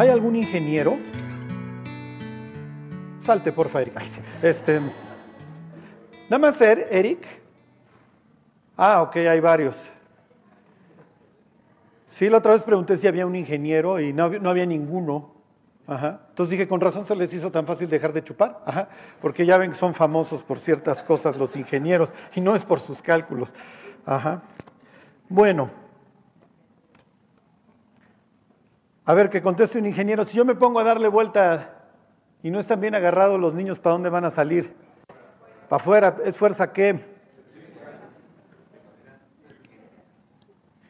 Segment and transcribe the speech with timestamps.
[0.00, 0.96] ¿Hay algún ingeniero?
[3.18, 4.00] Salte, porfa, Eric.
[4.40, 4.80] Este,
[6.30, 7.18] nada más ser, Eric.
[8.78, 9.76] Ah, ok, hay varios.
[12.08, 15.34] Sí, la otra vez pregunté si había un ingeniero y no, no había ninguno.
[15.86, 16.20] Ajá.
[16.30, 18.62] Entonces dije, con razón se les hizo tan fácil dejar de chupar.
[18.64, 18.88] Ajá.
[19.20, 22.80] Porque ya ven que son famosos por ciertas cosas los ingenieros y no es por
[22.80, 23.52] sus cálculos.
[24.06, 24.44] Ajá.
[25.28, 25.79] Bueno.
[29.04, 30.24] A ver, que conteste un ingeniero.
[30.24, 31.74] Si yo me pongo a darle vuelta
[32.42, 34.74] y no están bien agarrados los niños, ¿para dónde van a salir?
[35.68, 36.16] ¿Para afuera?
[36.24, 37.00] ¿Es fuerza qué?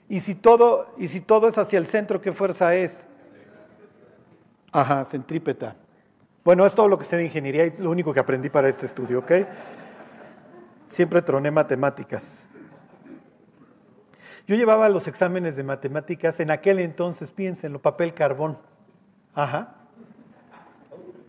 [0.08, 3.06] Y si todo, y si todo es hacia el centro, ¿qué fuerza es?
[4.72, 5.76] Ajá, centrípeta.
[6.44, 8.86] Bueno, es todo lo que sé de ingeniería y lo único que aprendí para este
[8.86, 9.32] estudio, ¿ok?
[10.86, 12.48] Siempre troné matemáticas.
[14.50, 18.58] Yo llevaba los exámenes de matemáticas en aquel entonces, piénsenlo, papel carbón.
[19.32, 19.76] Ajá.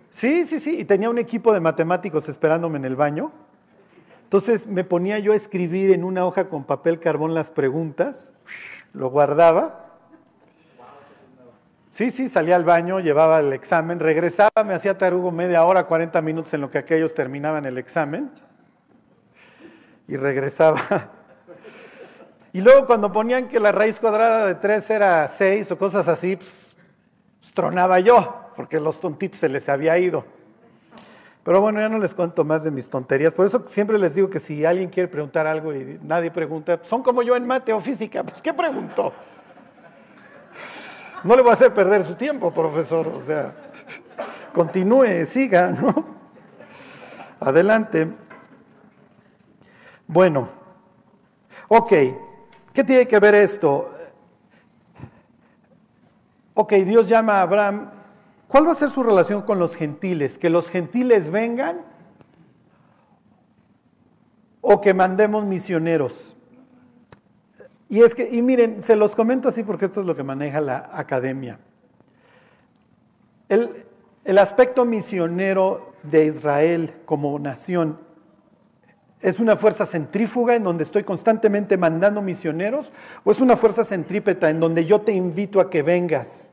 [0.09, 3.31] Sí, sí, sí, y tenía un equipo de matemáticos esperándome en el baño.
[4.23, 8.33] Entonces me ponía yo a escribir en una hoja con papel carbón las preguntas,
[8.91, 9.85] lo guardaba.
[11.91, 16.19] Sí, sí, salía al baño, llevaba el examen, regresaba, me hacía tarugo media hora, 40
[16.23, 18.31] minutos en lo que aquellos terminaban el examen
[20.07, 21.20] y regresaba.
[22.53, 26.35] Y luego cuando ponían que la raíz cuadrada de 3 era 6 o cosas así,
[26.35, 26.51] pues,
[27.39, 30.25] pues, tronaba yo, porque los tontitos se les había ido.
[31.43, 33.33] Pero bueno, ya no les cuento más de mis tonterías.
[33.33, 37.01] Por eso siempre les digo que si alguien quiere preguntar algo y nadie pregunta, son
[37.01, 39.11] como yo en mate o física, pues ¿qué preguntó?
[41.23, 43.07] No le voy a hacer perder su tiempo, profesor.
[43.07, 43.53] O sea,
[44.53, 46.05] continúe, siga, ¿no?
[47.39, 48.07] Adelante.
[50.05, 50.49] Bueno,
[51.67, 51.93] ok,
[52.73, 53.91] ¿qué tiene que ver esto?
[56.53, 57.89] Ok, Dios llama a Abraham.
[58.47, 60.37] ¿Cuál va a ser su relación con los gentiles?
[60.37, 61.81] ¿Que los gentiles vengan
[64.59, 66.35] o que mandemos misioneros?
[67.87, 70.61] Y es que, y miren, se los comento así porque esto es lo que maneja
[70.61, 71.59] la academia.
[73.49, 73.85] El,
[74.23, 77.99] el aspecto misionero de Israel como nación
[79.21, 82.91] ¿Es una fuerza centrífuga en donde estoy constantemente mandando misioneros?
[83.23, 86.49] ¿O es una fuerza centrípeta en donde yo te invito a que vengas?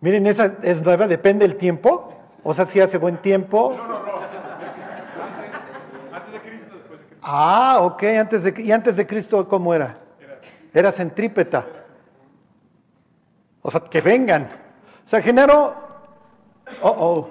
[0.00, 2.14] Miren, esa es nueva, depende del tiempo.
[2.42, 3.74] O sea, si hace buen tiempo.
[3.76, 4.10] No, no, no.
[6.12, 7.20] Antes de Cristo, después de Cristo.
[7.22, 9.98] Ah, ok, antes de, ¿y antes de Cristo cómo era?
[10.72, 11.66] Era centrípeta.
[13.60, 14.48] O sea, que vengan.
[15.06, 15.74] O sea, Genaro,
[16.80, 17.28] oh, oh,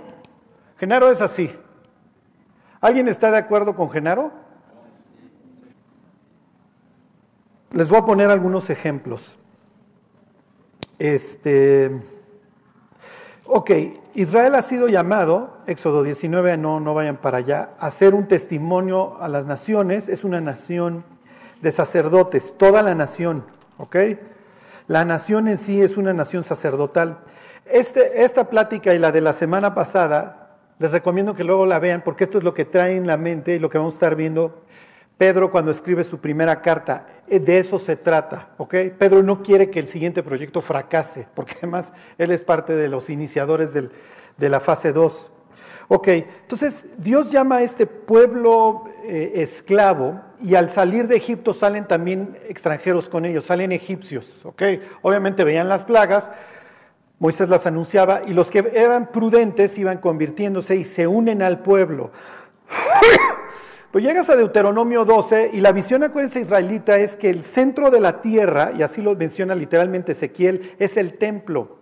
[0.77, 1.51] Genaro es así.
[2.81, 4.31] ¿Alguien está de acuerdo con Genaro?
[7.71, 9.37] Les voy a poner algunos ejemplos.
[10.97, 11.91] Este,
[13.45, 13.71] ok,
[14.15, 19.21] Israel ha sido llamado, Éxodo 19, no, no vayan para allá, a ser un testimonio
[19.21, 20.07] a las naciones.
[20.07, 21.03] Es una nación
[21.61, 23.43] de sacerdotes, toda la nación,
[23.77, 23.95] ok.
[24.87, 27.19] La nación en sí es una nación sacerdotal.
[27.65, 30.48] Este, esta plática y la de la semana pasada
[30.79, 33.55] les recomiendo que luego la vean porque esto es lo que trae en la mente
[33.55, 34.63] y lo que vamos a estar viendo
[35.17, 37.05] Pedro cuando escribe su primera carta.
[37.27, 38.73] Eh, de eso se trata, ¿ok?
[38.97, 43.09] Pedro no quiere que el siguiente proyecto fracase, porque además él es parte de los
[43.09, 45.31] iniciadores de la fase 2.
[45.91, 51.87] Ok, entonces Dios llama a este pueblo eh, esclavo y al salir de Egipto salen
[51.87, 54.61] también extranjeros con ellos, salen egipcios, ok.
[55.01, 56.29] Obviamente veían las plagas,
[57.19, 62.11] Moisés las anunciaba y los que eran prudentes iban convirtiéndose y se unen al pueblo.
[63.91, 67.99] Pues llegas a Deuteronomio 12 y la visión, acuérdense, israelita es que el centro de
[67.99, 71.79] la tierra, y así lo menciona literalmente Ezequiel, es el templo.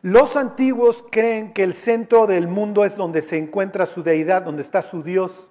[0.00, 4.62] Los antiguos creen que el centro del mundo es donde se encuentra su deidad, donde
[4.62, 5.48] está su Dios.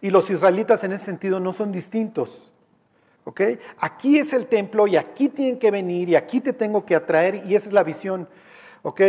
[0.00, 2.50] Y los israelitas en ese sentido no son distintos.
[3.24, 3.40] ¿Ok?
[3.78, 7.42] Aquí es el templo y aquí tienen que venir y aquí te tengo que atraer
[7.46, 8.28] y esa es la visión.
[8.82, 9.00] ¿Ok?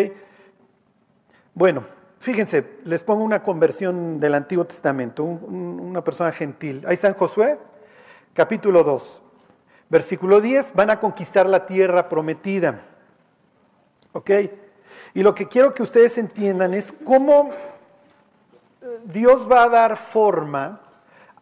[1.53, 1.83] Bueno,
[2.19, 6.83] fíjense, les pongo una conversión del Antiguo Testamento, una persona gentil.
[6.87, 7.59] Ahí está en Josué,
[8.33, 9.21] capítulo 2,
[9.89, 12.81] versículo 10, van a conquistar la tierra prometida.
[14.13, 14.31] ¿Ok?
[15.13, 17.51] Y lo que quiero que ustedes entiendan es cómo
[18.81, 20.81] eh, Dios va a dar forma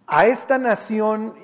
[0.07, 1.35] a esta nación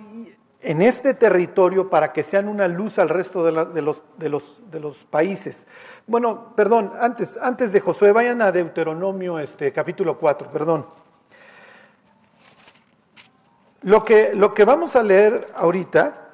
[0.62, 3.74] en este territorio para que sean una luz al resto de, los,
[4.18, 5.66] de, los, de los, países.
[6.06, 10.86] Bueno, perdón, antes, antes de Josué, vayan a Deuteronomio este, capítulo 4, perdón.
[13.84, 16.28] Lo que, lo que vamos a leer ahorita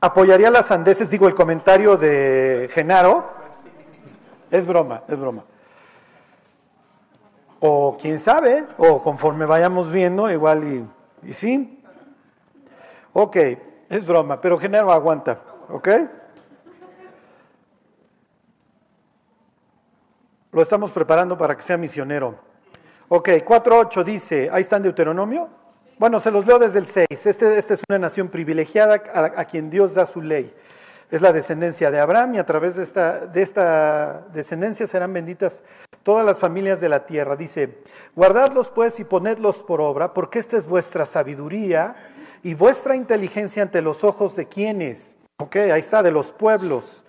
[0.00, 3.30] apoyaría las sandeces, digo, el comentario de Genaro.
[4.50, 5.44] Es broma, es broma.
[7.60, 10.84] O quién sabe, o conforme vayamos viendo, igual y,
[11.24, 11.82] y sí.
[13.12, 13.36] Ok,
[13.88, 15.88] es broma, pero Genaro aguanta, ¿ok?
[20.52, 22.38] Lo estamos preparando para que sea misionero.
[23.08, 25.48] Ok, 4.8 dice, ahí está en Deuteronomio.
[25.98, 27.06] Bueno, se los leo desde el 6.
[27.10, 30.52] Este, esta es una nación privilegiada a, quien Dios da su ley.
[31.12, 35.62] Es la descendencia de Abraham y a través de esta, de esta descendencia serán benditas
[36.02, 37.36] todas las familias de la tierra.
[37.36, 37.82] Dice,
[38.16, 41.94] guardadlos pues y ponedlos por obra, porque esta es vuestra sabiduría
[42.42, 45.18] y vuestra inteligencia ante los ojos de quienes.
[45.38, 47.04] Ok, ahí está, de los pueblos,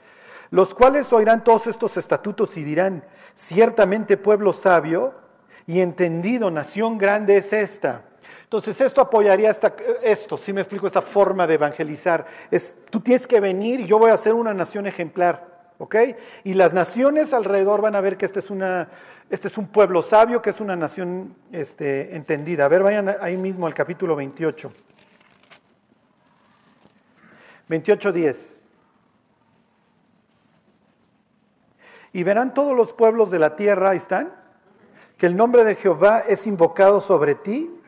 [0.51, 3.05] los cuales oirán todos estos estatutos y dirán,
[3.35, 5.13] Ciertamente pueblo sabio
[5.65, 8.03] y entendido, nación grande es esta.
[8.53, 9.73] Entonces esto apoyaría esta,
[10.03, 12.27] esto, si me explico, esta forma de evangelizar.
[12.51, 15.95] Es, tú tienes que venir y yo voy a ser una nación ejemplar, ¿ok?
[16.43, 18.89] Y las naciones alrededor van a ver que este es, una,
[19.31, 22.65] este es un pueblo sabio, que es una nación este, entendida.
[22.65, 24.71] A ver, vayan ahí mismo al capítulo 28.
[27.69, 28.55] 28.10.
[32.11, 34.31] Y verán todos los pueblos de la tierra, ahí están,
[35.17, 37.79] que el nombre de Jehová es invocado sobre ti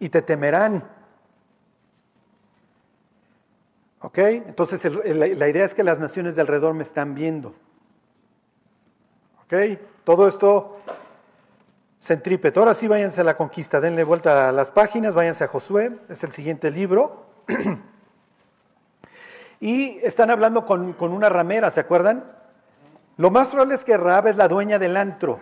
[0.00, 0.84] y te temerán.
[4.00, 4.18] ¿Ok?
[4.18, 7.54] Entonces la idea es que las naciones de alrededor me están viendo.
[9.44, 9.54] ¿Ok?
[10.04, 10.80] Todo esto
[12.00, 12.60] centrípeto.
[12.60, 16.22] Ahora sí váyanse a la conquista, denle vuelta a las páginas, váyanse a Josué, es
[16.24, 17.26] el siguiente libro.
[19.60, 22.24] Y están hablando con, una ramera, ¿se acuerdan?
[23.16, 25.40] Lo más probable es que Raab es la dueña del antro.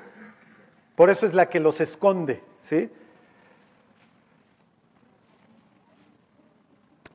[0.95, 2.91] Por eso es la que los esconde, ¿sí?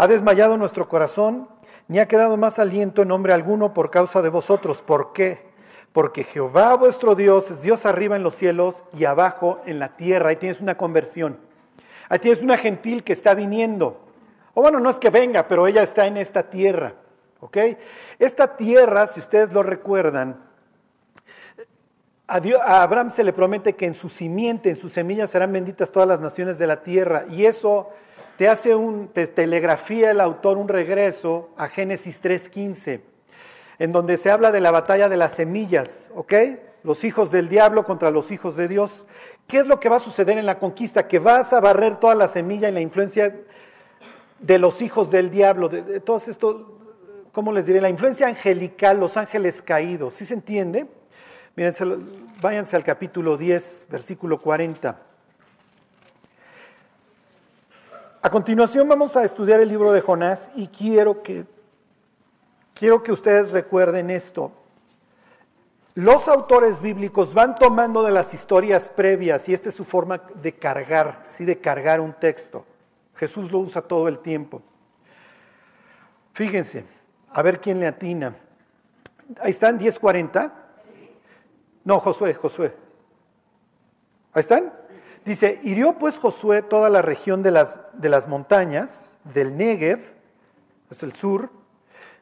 [0.00, 1.46] ha desmayado nuestro corazón,
[1.86, 4.80] ni ha quedado más aliento en hombre alguno por causa de vosotros.
[4.80, 5.42] ¿Por qué?
[5.92, 10.30] Porque Jehová vuestro Dios es Dios arriba en los cielos y abajo en la tierra.
[10.30, 11.38] Ahí tienes una conversión.
[12.08, 14.00] Ahí tienes una gentil que está viniendo.
[14.54, 16.94] O bueno, no es que venga, pero ella está en esta tierra.
[17.40, 17.58] ¿Ok?
[18.18, 20.42] Esta tierra, si ustedes lo recuerdan,
[22.26, 26.08] a, Abraham se le promete que en su simiente, en su semilla serán benditas todas
[26.08, 27.26] las naciones de la tierra.
[27.28, 27.90] Y eso
[28.40, 33.02] te hace un, te telegrafía el autor un regreso a Génesis 3.15,
[33.78, 36.32] en donde se habla de la batalla de las semillas, ¿ok?
[36.82, 39.04] Los hijos del diablo contra los hijos de Dios.
[39.46, 41.06] ¿Qué es lo que va a suceder en la conquista?
[41.06, 43.36] Que vas a barrer toda la semilla y la influencia
[44.38, 46.78] de los hijos del diablo, de, todo esto,
[47.32, 47.82] ¿cómo les diré?
[47.82, 50.86] La influencia angelical, los ángeles caídos, ¿sí se entiende?
[51.56, 51.74] Miren,
[52.40, 55.09] váyanse al capítulo 10, versículo 40.
[58.22, 61.46] A continuación vamos a estudiar el libro de Jonás y quiero que,
[62.74, 64.52] quiero que ustedes recuerden esto
[65.94, 70.54] los autores bíblicos van tomando de las historias previas y esta es su forma de
[70.54, 72.64] cargar, sí, de cargar un texto.
[73.16, 74.62] Jesús lo usa todo el tiempo.
[76.32, 76.84] Fíjense,
[77.32, 78.36] a ver quién le atina.
[79.40, 80.52] Ahí están, 10.40.
[81.84, 82.74] No, Josué, Josué.
[84.32, 84.72] Ahí están.
[85.24, 90.00] Dice, hirió pues Josué toda la región de las, de las montañas, del Negev,
[90.90, 91.50] es el sur,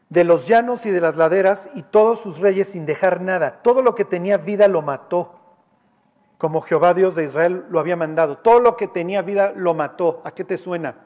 [0.08, 3.62] de los llanos y de las laderas y todos sus reyes sin dejar nada.
[3.62, 5.38] Todo lo que tenía vida lo mató,
[6.38, 8.38] como Jehová Dios de Israel lo había mandado.
[8.38, 10.22] Todo lo que tenía vida lo mató.
[10.24, 10.96] ¿A qué te suena?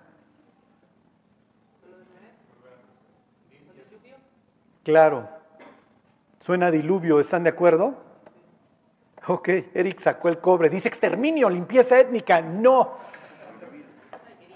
[4.82, 5.28] Claro,
[6.40, 7.94] suena diluvio, ¿están de acuerdo?
[9.28, 10.68] Ok, Eric sacó el cobre.
[10.68, 12.40] Dice exterminio, limpieza étnica.
[12.40, 12.98] No,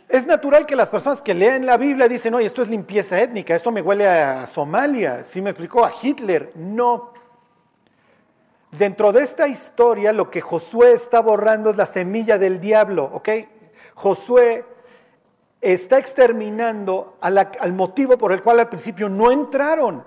[0.08, 3.54] es natural que las personas que leen la Biblia dicen, oye, esto es limpieza étnica,
[3.54, 5.85] esto me huele a Somalia, ¿sí me explicó?
[5.85, 6.52] A Hitler.
[6.54, 7.12] No.
[8.70, 13.28] Dentro de esta historia lo que Josué está borrando es la semilla del diablo, ¿ok?
[13.94, 14.64] Josué
[15.61, 20.04] está exterminando al motivo por el cual al principio no entraron.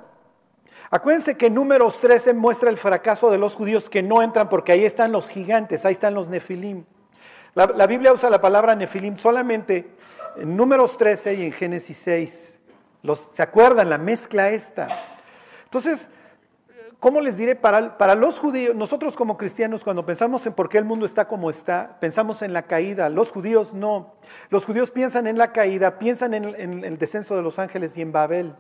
[0.91, 4.86] Acuérdense que Números 13 muestra el fracaso de los judíos que no entran porque ahí
[4.86, 6.84] están los gigantes, ahí están los nefilim.
[7.53, 9.91] La, Biblia usa la palabra nefilim solamente
[10.38, 12.60] en Números 13 y en Génesis 6.
[13.03, 13.89] Los, ¿Se acuerdan?
[13.89, 14.88] La mezcla esta.
[15.65, 16.10] Entonces,
[17.00, 17.55] ¿cómo les diré?
[17.55, 21.27] Para, para, los judíos, nosotros como cristianos, cuando pensamos en por qué el mundo está
[21.27, 23.10] como está, pensamos en la caída.
[23.10, 24.15] Los judíos no.
[24.50, 28.01] Los judíos piensan en la caída, piensan en, en el descenso de los ángeles y
[28.01, 28.55] en Babel.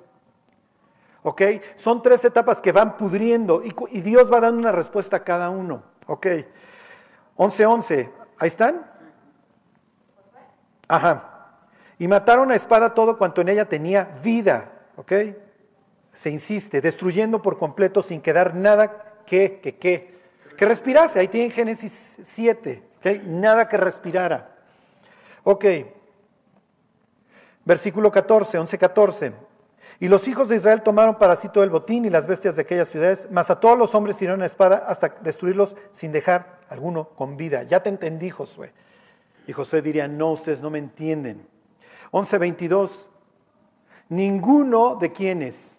[1.23, 1.41] ¿Ok?
[1.75, 5.83] Son tres etapas que van pudriendo y, Dios va dando una respuesta a cada uno.
[6.07, 6.25] ¿Ok?
[7.37, 8.09] 11.11.
[8.37, 8.89] ¿Ahí están?
[10.87, 11.57] Ajá.
[11.97, 14.71] Y mataron a espada todo cuanto en ella tenía vida.
[14.95, 15.13] ¿Ok?
[16.13, 20.19] Se insiste, destruyendo por completo sin quedar nada que, que, que,
[20.57, 21.19] que respirase.
[21.19, 22.83] Ahí tiene Génesis 7.
[22.99, 23.23] ¿ok?
[23.23, 24.55] Nada que respirara.
[25.43, 25.65] Ok.
[27.65, 29.48] Versículo 14, 11, 14.
[29.99, 32.61] Y los hijos de Israel tomaron para sí todo el botín y las bestias de
[32.61, 37.35] aquellas ciudades, mas a todos los hombres tiraron espada hasta destruirlos sin dejar alguno con
[37.35, 37.63] vida.
[37.63, 38.71] Ya te entendí, Josué.
[39.45, 41.45] Y Josué diría, no, ustedes no me entienden.
[42.11, 43.07] 11.22,
[44.07, 45.77] ninguno de quienes,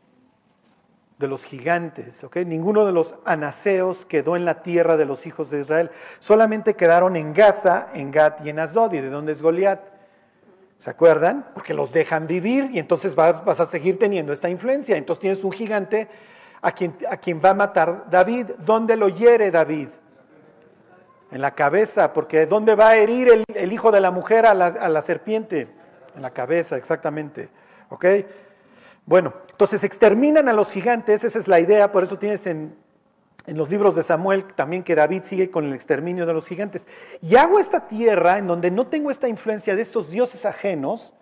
[1.19, 2.37] de los gigantes, ¿ok?
[2.39, 5.91] Ninguno de los anaseos quedó en la tierra de los hijos de Israel.
[6.19, 8.93] Solamente quedaron en Gaza, en Gat y en Asdod.
[8.95, 10.00] ¿Y de dónde es Goliat?
[10.81, 11.45] ¿Se acuerdan?
[11.53, 14.97] Porque los dejan vivir y entonces vas, a seguir teniendo esta influencia.
[14.97, 16.09] Entonces tienes un gigante
[16.63, 18.47] a quien, a quien va a matar David.
[18.65, 19.89] ¿Dónde lo hiere David?
[21.31, 24.69] En la cabeza, porque ¿dónde va a herir el, hijo de la mujer a la,
[24.69, 25.69] a la, serpiente?
[26.17, 27.51] En la cabeza, exactamente.
[27.91, 28.07] ¿Ok?
[29.05, 32.75] Bueno, entonces exterminan a los gigantes, esa es la idea, por eso tienes en
[33.51, 36.87] en los libros de Samuel también que David sigue con el exterminio de los gigantes.
[37.21, 41.13] Y hago esta tierra en donde no tengo esta influencia de estos dioses ajenos.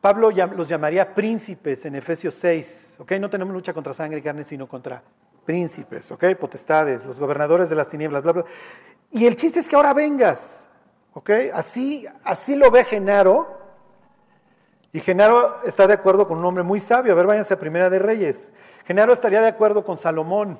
[0.00, 2.98] Pablo los llamaría príncipes en Efesios 6.
[3.00, 3.12] ¿ok?
[3.20, 5.02] No tenemos lucha contra sangre y carne, sino contra
[5.44, 6.24] príncipes, ¿ok?
[6.38, 8.44] potestades, los gobernadores de las tinieblas, bla, bla.
[9.10, 10.68] Y el chiste es que ahora vengas.
[11.14, 11.30] ¿ok?
[11.52, 13.63] Así, así lo ve Genaro.
[14.94, 17.12] Y Genaro está de acuerdo con un hombre muy sabio.
[17.12, 18.52] A ver, váyanse a Primera de Reyes.
[18.86, 20.56] Genaro estaría de acuerdo con Salomón.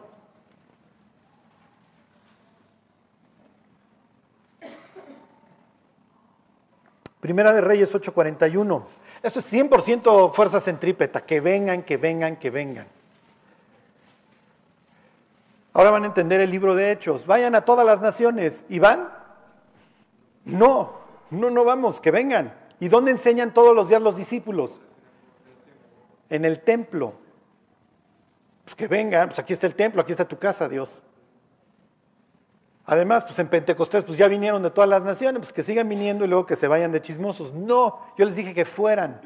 [7.20, 8.84] Primera de Reyes 8:41.
[9.22, 11.24] Esto es 100% fuerza centrípeta.
[11.24, 12.88] Que vengan, que vengan, que vengan.
[15.74, 17.24] Ahora van a entender el libro de Hechos.
[17.24, 18.64] Vayan a todas las naciones.
[18.68, 19.10] ¿Y van?
[20.44, 20.94] No,
[21.30, 22.63] no, no vamos, que vengan.
[22.80, 24.80] ¿Y dónde enseñan todos los días los discípulos?
[26.28, 27.14] En el templo.
[28.64, 30.88] Pues que vengan, pues aquí está el templo, aquí está tu casa, Dios.
[32.86, 36.24] Además, pues en Pentecostés, pues ya vinieron de todas las naciones, pues que sigan viniendo
[36.24, 37.54] y luego que se vayan de chismosos.
[37.54, 39.20] No, yo les dije que fueran.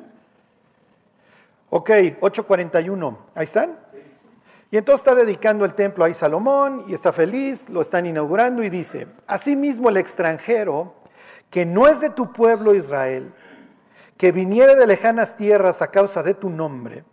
[1.71, 3.79] Ok, 8.41, ¿ahí están?
[4.71, 8.71] Y entonces está dedicando el templo a Salomón y está feliz, lo están inaugurando y
[8.71, 10.95] dice, asimismo el extranjero
[11.51, 13.33] que no es de tu pueblo Israel,
[14.19, 17.05] que viniere de lejanas tierras a causa de tu nombre,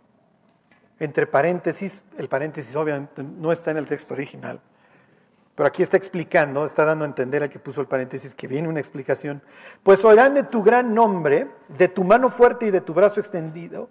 [0.98, 4.60] entre paréntesis, el paréntesis obviamente no está en el texto original,
[5.54, 8.68] pero aquí está explicando, está dando a entender al que puso el paréntesis que viene
[8.68, 9.40] una explicación,
[9.82, 13.88] pues oirán de tu gran nombre, de tu mano fuerte y de tu brazo extendido,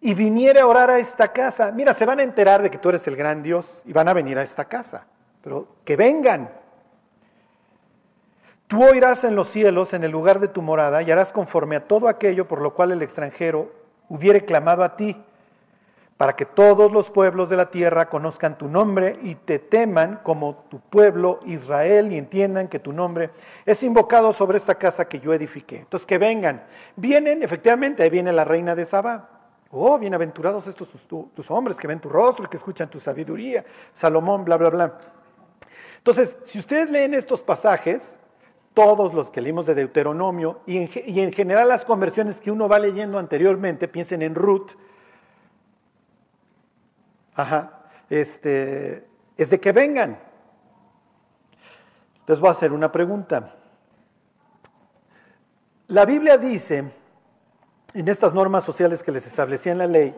[0.00, 1.72] y viniere a orar a esta casa.
[1.72, 4.12] Mira, se van a enterar de que tú eres el gran Dios y van a
[4.12, 5.06] venir a esta casa,
[5.42, 6.50] pero que vengan.
[8.66, 11.86] Tú oirás en los cielos, en el lugar de tu morada, y harás conforme a
[11.86, 13.70] todo aquello por lo cual el extranjero
[14.08, 15.16] hubiere clamado a ti
[16.16, 20.54] para que todos los pueblos de la tierra conozcan tu nombre y te teman como
[20.70, 23.30] tu pueblo Israel y entiendan que tu nombre
[23.66, 25.78] es invocado sobre esta casa que yo edifiqué.
[25.78, 26.64] Entonces que vengan.
[26.96, 29.28] Vienen, efectivamente, ahí viene la reina de Saba.
[29.70, 30.88] Oh, bienaventurados estos
[31.34, 33.64] tus, hombres que ven tu rostro, que escuchan tu sabiduría.
[33.92, 34.98] Salomón, bla, bla, bla.
[35.98, 38.16] Entonces, si ustedes leen estos pasajes,
[38.74, 43.18] todos los que leímos de Deuteronomio y en, general las conversiones que uno va leyendo
[43.18, 44.72] anteriormente, piensen en Ruth,
[47.34, 47.80] Ajá.
[48.08, 50.18] Este, es de que vengan.
[52.26, 53.56] Les voy a hacer una pregunta.
[55.88, 56.92] La Biblia dice,
[57.92, 60.16] en estas normas sociales que les establecía en la ley,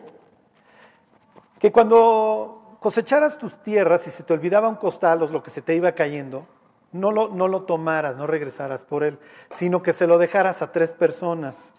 [1.59, 5.61] que cuando cosecharas tus tierras y se te olvidaba un costal o lo que se
[5.61, 6.47] te iba cayendo,
[6.91, 10.71] no lo, no lo tomaras, no regresaras por él, sino que se lo dejaras a
[10.71, 11.73] tres personas,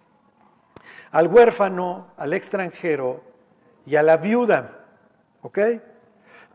[1.11, 3.23] al huérfano, al extranjero
[3.87, 4.85] y a la viuda.
[5.43, 5.59] ¿Ok?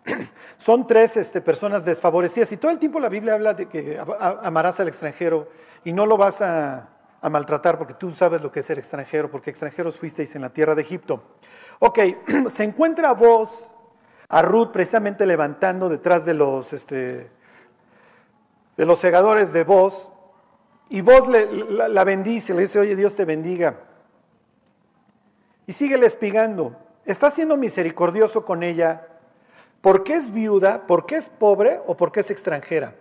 [0.58, 4.00] Son tres este, personas desfavorecidas y todo el tiempo la Biblia habla de que
[4.42, 5.50] amarás al extranjero
[5.84, 6.90] y no lo vas a,
[7.22, 10.76] maltratar porque tú sabes lo que es ser extranjero, porque extranjeros fuisteis en la tierra
[10.76, 11.24] de Egipto.
[11.80, 12.00] Ok,
[12.48, 13.70] se encuentra a vos,
[14.28, 17.32] a Ruth precisamente levantando detrás de los, este,
[18.78, 20.10] de los segadores de vos
[20.90, 23.76] y vos la, la bendice, le dice, oye Dios te bendiga.
[25.66, 26.76] Y sigue espigando.
[27.06, 29.08] Está siendo misericordioso con ella
[29.82, 32.96] porque es viuda, porque es pobre o porque es extranjera.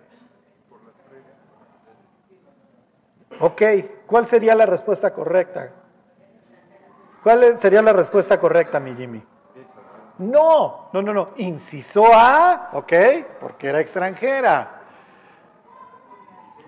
[3.41, 3.63] Ok,
[4.07, 5.71] ¿cuál sería la respuesta correcta?
[7.23, 9.23] ¿Cuál sería la respuesta correcta, mi Jimmy?
[10.19, 11.31] No, no, no, no.
[11.37, 12.93] Inciso A, ok,
[13.41, 14.82] porque era extranjera.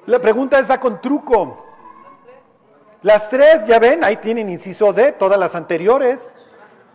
[0.06, 1.64] La pregunta está con truco.
[3.02, 6.32] Las tres, ya ven, ahí tienen inciso D, todas las anteriores.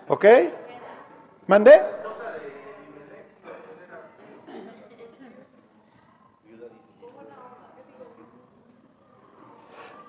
[0.08, 0.26] ¿Ok?
[1.48, 1.82] ¿Mandé?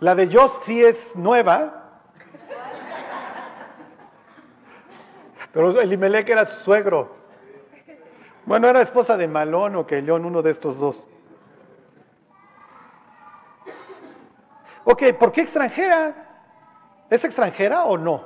[0.00, 2.00] La de Jost sí es nueva.
[5.52, 7.16] Pero Elimelech era su suegro.
[8.46, 11.06] Bueno, era esposa de Malón o León, uno de estos dos.
[14.84, 16.14] Ok, ¿por qué extranjera?
[17.10, 18.24] ¿Es extranjera o no?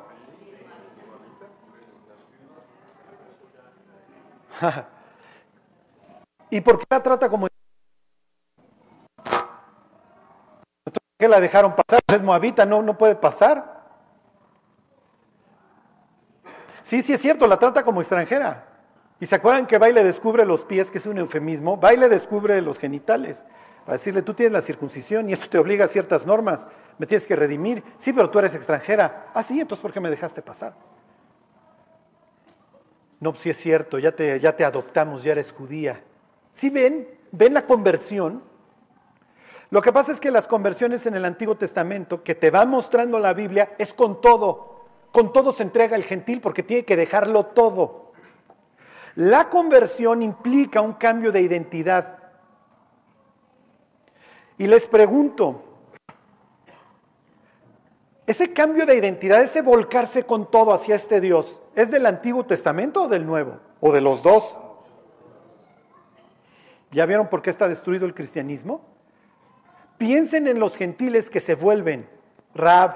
[6.50, 7.48] ¿Y por qué la trata como
[11.18, 12.00] qué la dejaron pasar?
[12.06, 13.74] Es moabita, no, no puede pasar.
[16.82, 18.68] Sí, sí es cierto, la trata como extranjera.
[19.18, 21.80] ¿Y se acuerdan que va y le descubre los pies, que es un eufemismo?
[21.80, 23.44] Va y le descubre los genitales.
[23.84, 26.66] Para decirle, tú tienes la circuncisión y eso te obliga a ciertas normas,
[26.98, 27.82] me tienes que redimir.
[27.98, 29.26] Sí, pero tú eres extranjera.
[29.34, 30.74] Ah, sí, entonces ¿por qué me dejaste pasar?
[33.20, 36.02] No, sí es cierto, ya te, ya te adoptamos, ya eres judía.
[36.50, 37.08] ¿Sí ven?
[37.32, 38.42] ¿Ven la conversión?
[39.70, 43.18] Lo que pasa es que las conversiones en el Antiguo Testamento, que te va mostrando
[43.18, 44.84] la Biblia, es con todo.
[45.10, 48.12] Con todo se entrega el gentil porque tiene que dejarlo todo.
[49.16, 52.23] La conversión implica un cambio de identidad.
[54.58, 55.62] Y les pregunto,
[58.26, 63.02] ese cambio de identidad, ese volcarse con todo hacia este Dios, ¿es del Antiguo Testamento
[63.02, 63.58] o del Nuevo?
[63.80, 64.56] ¿O de los dos?
[66.90, 68.80] ¿Ya vieron por qué está destruido el cristianismo?
[69.98, 72.08] Piensen en los gentiles que se vuelven.
[72.54, 72.94] Rab.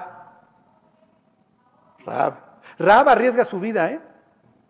[2.05, 2.33] Rab.
[2.77, 3.99] Rab arriesga su vida, ¿eh?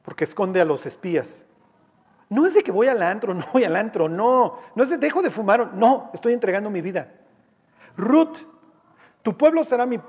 [0.04, 1.44] Porque esconde a los espías.
[2.30, 4.60] No es de que voy al antro, no voy al antro, no.
[4.76, 7.12] No es de dejo de fumar, no, estoy entregando mi vida.
[7.98, 8.38] Ruth,
[9.22, 10.00] tu pueblo será mi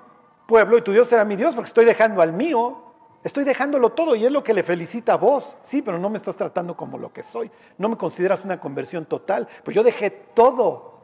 [0.47, 2.87] pueblo y tu Dios será mi Dios porque estoy dejando al mío.
[3.23, 5.57] Estoy dejándolo todo y es lo que le felicita a vos.
[5.63, 7.51] Sí, pero no me estás tratando como lo que soy.
[7.77, 9.47] No me consideras una conversión total.
[9.63, 11.01] Pues yo dejé todo.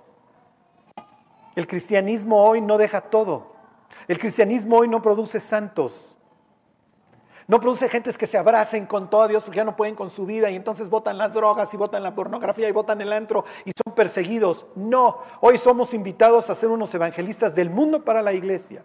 [1.54, 3.54] El cristianismo hoy no deja todo.
[4.08, 6.15] El cristianismo hoy no produce santos.
[7.48, 10.26] No produce gentes que se abracen con todo Dios porque ya no pueden con su
[10.26, 13.70] vida y entonces votan las drogas y votan la pornografía y votan el antro y
[13.70, 14.66] son perseguidos.
[14.74, 18.84] No, hoy somos invitados a ser unos evangelistas del mundo para la iglesia.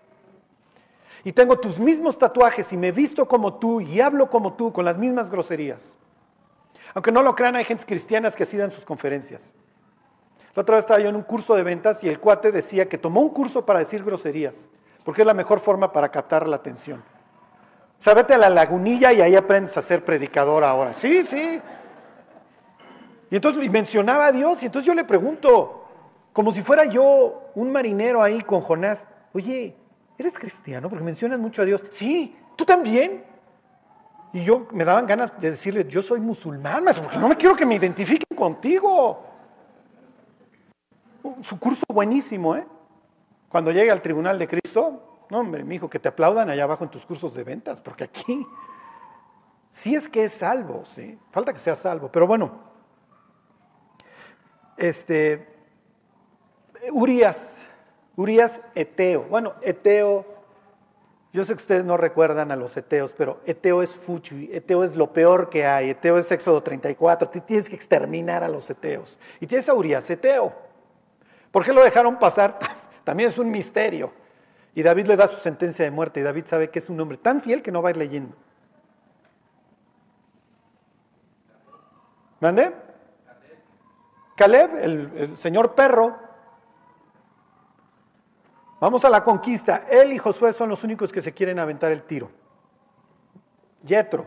[1.23, 4.85] Y tengo tus mismos tatuajes y me visto como tú y hablo como tú con
[4.85, 5.81] las mismas groserías.
[6.93, 9.53] Aunque no lo crean, hay gentes cristianas que así dan sus conferencias.
[10.53, 12.97] La otra vez estaba yo en un curso de ventas y el cuate decía que
[12.97, 14.55] tomó un curso para decir groserías,
[15.05, 17.01] porque es la mejor forma para captar la atención.
[18.03, 20.93] O a la lagunilla y ahí aprendes a ser predicador ahora.
[20.93, 21.61] Sí, sí.
[23.29, 25.85] Y entonces mencionaba a Dios y entonces yo le pregunto,
[26.33, 29.75] como si fuera yo un marinero ahí con Jonás, oye,
[30.17, 30.89] ¿eres cristiano?
[30.89, 31.83] Porque mencionas mucho a Dios.
[31.91, 33.23] Sí, tú también.
[34.33, 37.65] Y yo me daban ganas de decirle, yo soy musulmán, porque no me quiero que
[37.65, 39.25] me identifiquen contigo.
[41.41, 42.65] Su curso buenísimo, ¿eh?
[43.49, 46.83] Cuando llegue al tribunal de Cristo, no, hombre, mi hijo, que te aplaudan allá abajo
[46.83, 48.45] en tus cursos de ventas, porque aquí
[49.71, 51.17] sí es que es salvo, ¿sí?
[51.31, 52.11] Falta que sea salvo.
[52.11, 52.51] Pero bueno,
[54.75, 55.47] este,
[56.91, 57.65] Urias,
[58.17, 59.23] Urias Eteo.
[59.29, 60.25] Bueno, Eteo,
[61.31, 64.97] yo sé que ustedes no recuerdan a los Eteos, pero Eteo es Fuchi, Eteo es
[64.97, 69.17] lo peor que hay, Eteo es Éxodo 34, tienes que exterminar a los Eteos.
[69.39, 70.51] Y tienes a Urias Eteo.
[71.51, 72.59] ¿Por qué lo dejaron pasar?
[73.05, 74.19] También es un misterio.
[74.73, 77.17] Y David le da su sentencia de muerte y David sabe que es un hombre
[77.17, 78.35] tan fiel que no va a ir leyendo.
[82.39, 82.73] ¿Mande?
[84.35, 86.17] Caleb, el, señor perro.
[88.79, 89.85] Vamos a la conquista.
[89.89, 92.31] Él y Josué son los únicos que se quieren aventar el tiro.
[93.85, 94.25] Yetro,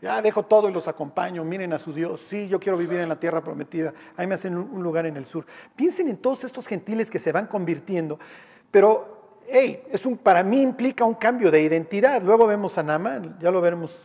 [0.00, 1.42] ya dejo todo y los acompaño.
[1.42, 2.24] Miren a su Dios.
[2.28, 3.92] Sí, yo quiero vivir en la tierra prometida.
[4.16, 5.44] Ahí me hacen un lugar en el sur.
[5.74, 8.20] Piensen en todos estos gentiles que se van convirtiendo.
[8.70, 9.17] Pero
[9.50, 12.22] hey, es un, para mí implica un cambio de identidad.
[12.22, 13.96] Luego vemos a Naamán, ya lo veremos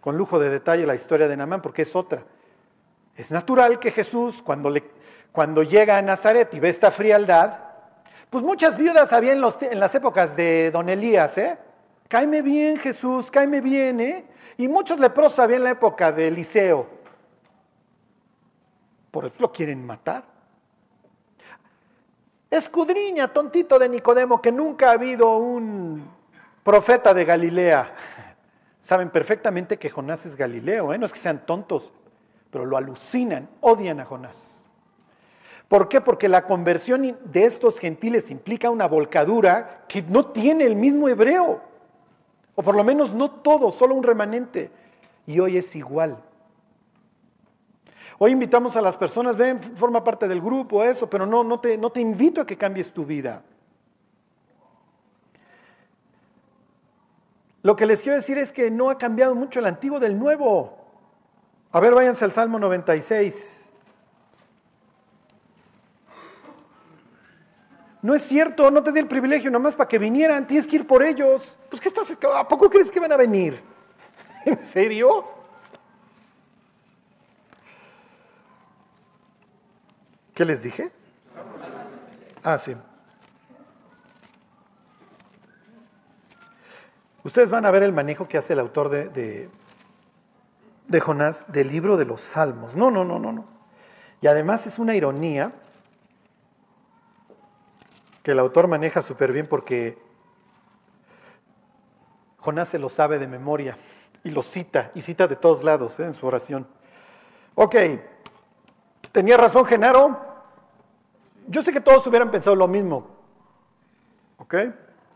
[0.00, 2.22] con lujo de detalle la historia de Naamán, porque es otra.
[3.16, 4.72] Es natural que Jesús, cuando,
[5.32, 7.58] cuando llega a Nazaret y ve esta frialdad,
[8.30, 11.58] pues muchas viudas había en las épocas de don Elías, ¿eh?
[12.08, 14.24] Cáeme bien, Jesús, cáeme bien, ¿eh?
[14.58, 16.86] Y muchos leprosos había en la época de Eliseo.
[19.10, 20.35] Por eso lo quieren matar.
[22.50, 26.08] Escudriña, tontito de Nicodemo, que nunca ha habido un
[26.62, 27.92] profeta de Galilea.
[28.82, 30.98] Saben perfectamente que Jonás es Galileo, ¿eh?
[30.98, 31.92] no es que sean tontos,
[32.50, 34.36] pero lo alucinan, odian a Jonás.
[35.68, 36.00] ¿Por qué?
[36.00, 41.60] Porque la conversión de estos gentiles implica una volcadura que no tiene el mismo hebreo.
[42.54, 44.70] O por lo menos no todo, solo un remanente.
[45.26, 46.22] Y hoy es igual.
[48.18, 51.76] Hoy invitamos a las personas, ven, forma parte del grupo, eso, pero no, no, te,
[51.76, 53.42] no te invito a que cambies tu vida.
[57.62, 60.78] Lo que les quiero decir es que no ha cambiado mucho el antiguo del nuevo.
[61.72, 63.68] A ver, váyanse al Salmo 96.
[68.00, 70.86] No es cierto, no te di el privilegio nomás para que vinieran, tienes que ir
[70.86, 71.54] por ellos.
[71.68, 72.06] Pues ¿qué estás?
[72.36, 73.60] ¿A poco crees que van a venir?
[74.46, 75.35] ¿En serio?
[80.36, 80.92] ¿Qué les dije?
[82.44, 82.76] Ah, sí.
[87.24, 89.48] Ustedes van a ver el manejo que hace el autor de,
[90.88, 92.76] de, Jonás del libro de los Salmos.
[92.76, 93.46] No, no, no, no, no.
[94.20, 95.52] Y además es una ironía
[98.22, 99.96] que el autor maneja súper bien porque
[102.40, 103.78] Jonás se lo sabe de memoria
[104.22, 106.04] y lo cita, y cita de todos lados ¿eh?
[106.04, 106.66] en su oración.
[107.54, 107.74] Ok,
[109.12, 110.25] ¿tenía razón Genaro?
[111.48, 113.06] Yo sé que todos hubieran pensado lo mismo,
[114.38, 114.54] ¿ok?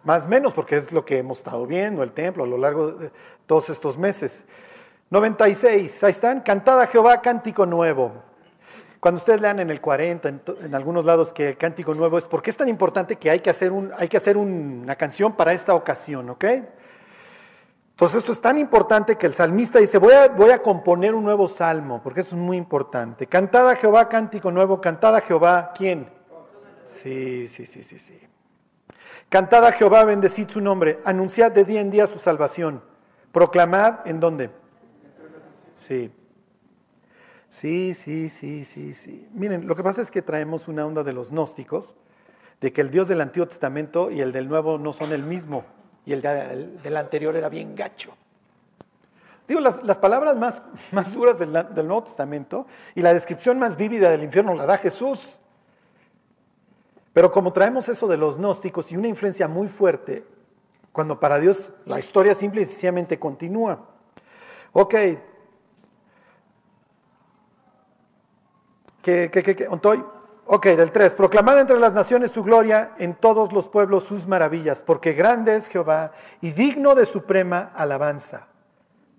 [0.05, 2.93] Más o menos porque es lo que hemos estado viendo, el templo, a lo largo
[2.93, 3.11] de
[3.47, 4.45] todos estos meses.
[5.11, 8.13] 96, ahí están, cantada Jehová, cántico nuevo.
[9.01, 12.51] Cuando ustedes lean en el 40, en, algunos lados que el cántico nuevo es porque
[12.51, 15.75] es tan importante que hay que hacer, un, hay que hacer una canción para esta
[15.75, 16.45] ocasión, ¿ok?
[17.91, 21.25] Entonces esto es tan importante que el salmista dice, voy a, voy a componer un
[21.25, 23.27] nuevo salmo, porque eso es muy importante.
[23.27, 26.20] Cantada Jehová, cántico nuevo, cantada Jehová, ¿quién?
[26.91, 28.19] Sí, sí, sí, sí, sí.
[29.29, 32.83] Cantada Jehová, bendecid su nombre, anunciad de día en día su salvación,
[33.33, 34.51] proclamad en dónde.
[35.77, 36.11] Sí.
[37.49, 39.29] Sí, sí, sí, sí, sí.
[39.33, 41.95] Miren, lo que pasa es que traemos una onda de los gnósticos,
[42.61, 45.65] de que el Dios del Antiguo Testamento y el del Nuevo no son el mismo,
[46.05, 48.13] y el, del anterior era bien gacho.
[49.49, 54.11] Digo, las, palabras más, más duras del, del, Nuevo Testamento y la descripción más vívida
[54.11, 55.40] del infierno la da Jesús.
[57.13, 60.25] Pero como traemos eso de los gnósticos y una influencia muy fuerte,
[60.93, 63.87] cuando para Dios la historia simple y sencillamente continúa.
[64.73, 64.95] Ok,
[69.03, 69.69] ¿Qué, qué, qué,
[70.53, 71.15] Ok, del 3.
[71.15, 75.69] Proclamad entre las naciones su gloria, en todos los pueblos sus maravillas, porque grande es
[75.69, 78.49] Jehová y digno de suprema alabanza,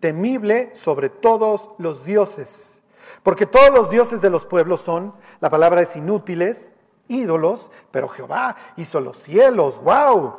[0.01, 2.82] temible sobre todos los dioses.
[3.23, 6.73] Porque todos los dioses de los pueblos son, la palabra es inútiles,
[7.12, 10.36] ídolos, pero Jehová hizo los cielos, wow.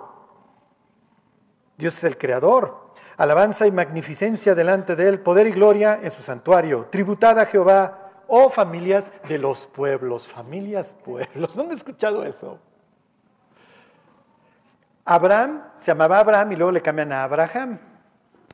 [1.76, 2.92] Dios es el creador.
[3.16, 6.88] Alabanza y magnificencia delante de él, poder y gloria en su santuario.
[6.90, 8.02] Tributada a Jehová
[8.34, 11.54] oh familias de los pueblos, familias, pueblos.
[11.56, 12.58] ¿Dónde he escuchado eso?
[15.04, 17.78] Abraham se llamaba Abraham y luego le cambian a Abraham.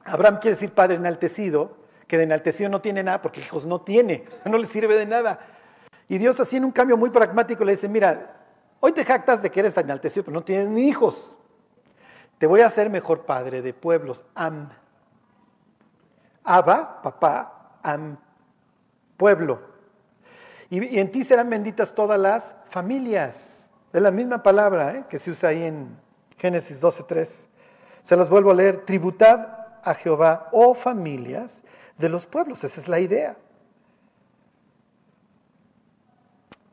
[0.05, 1.77] Abraham quiere decir padre enaltecido,
[2.09, 5.39] que de enaltecido no tiene nada porque hijos no tiene, no le sirve de nada.
[6.09, 8.35] Y Dios así en un cambio muy pragmático le dice, mira,
[8.81, 11.37] hoy te jactas de que eres enaltecido, pero no tienes hijos.
[12.39, 14.25] Te voy a hacer mejor padre de pueblos.
[14.35, 14.71] Am.
[16.45, 18.17] Abba, papá, am,
[19.17, 19.61] pueblo.
[20.71, 23.69] Y, en ti serán benditas todas las familias.
[23.93, 25.05] Es la misma palabra ¿eh?
[25.09, 25.99] que se usa ahí en
[26.39, 27.29] Génesis 12.3.
[28.03, 28.85] Se las vuelvo a leer.
[28.85, 31.63] Tributad a Jehová, oh familias
[31.97, 32.65] de los pueblos.
[32.65, 33.37] Esa es la idea.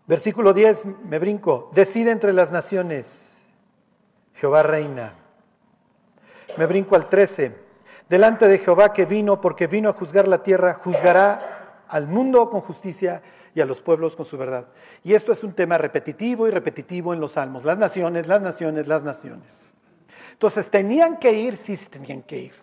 [0.07, 1.71] Versículo 10, me brinco.
[1.73, 3.37] Decide entre las naciones.
[4.35, 5.13] Jehová reina.
[6.57, 7.55] Me brinco al 13.
[8.07, 12.61] Delante de Jehová que vino, porque vino a juzgar la tierra, juzgará al mundo con
[12.61, 13.23] justicia
[13.55, 14.67] y a los pueblos con su verdad.
[15.03, 17.63] Y esto es un tema repetitivo y repetitivo en los salmos.
[17.63, 19.47] Las naciones, las naciones, las naciones.
[20.33, 21.57] Entonces, ¿tenían que ir?
[21.57, 22.53] Sí, tenían que ir.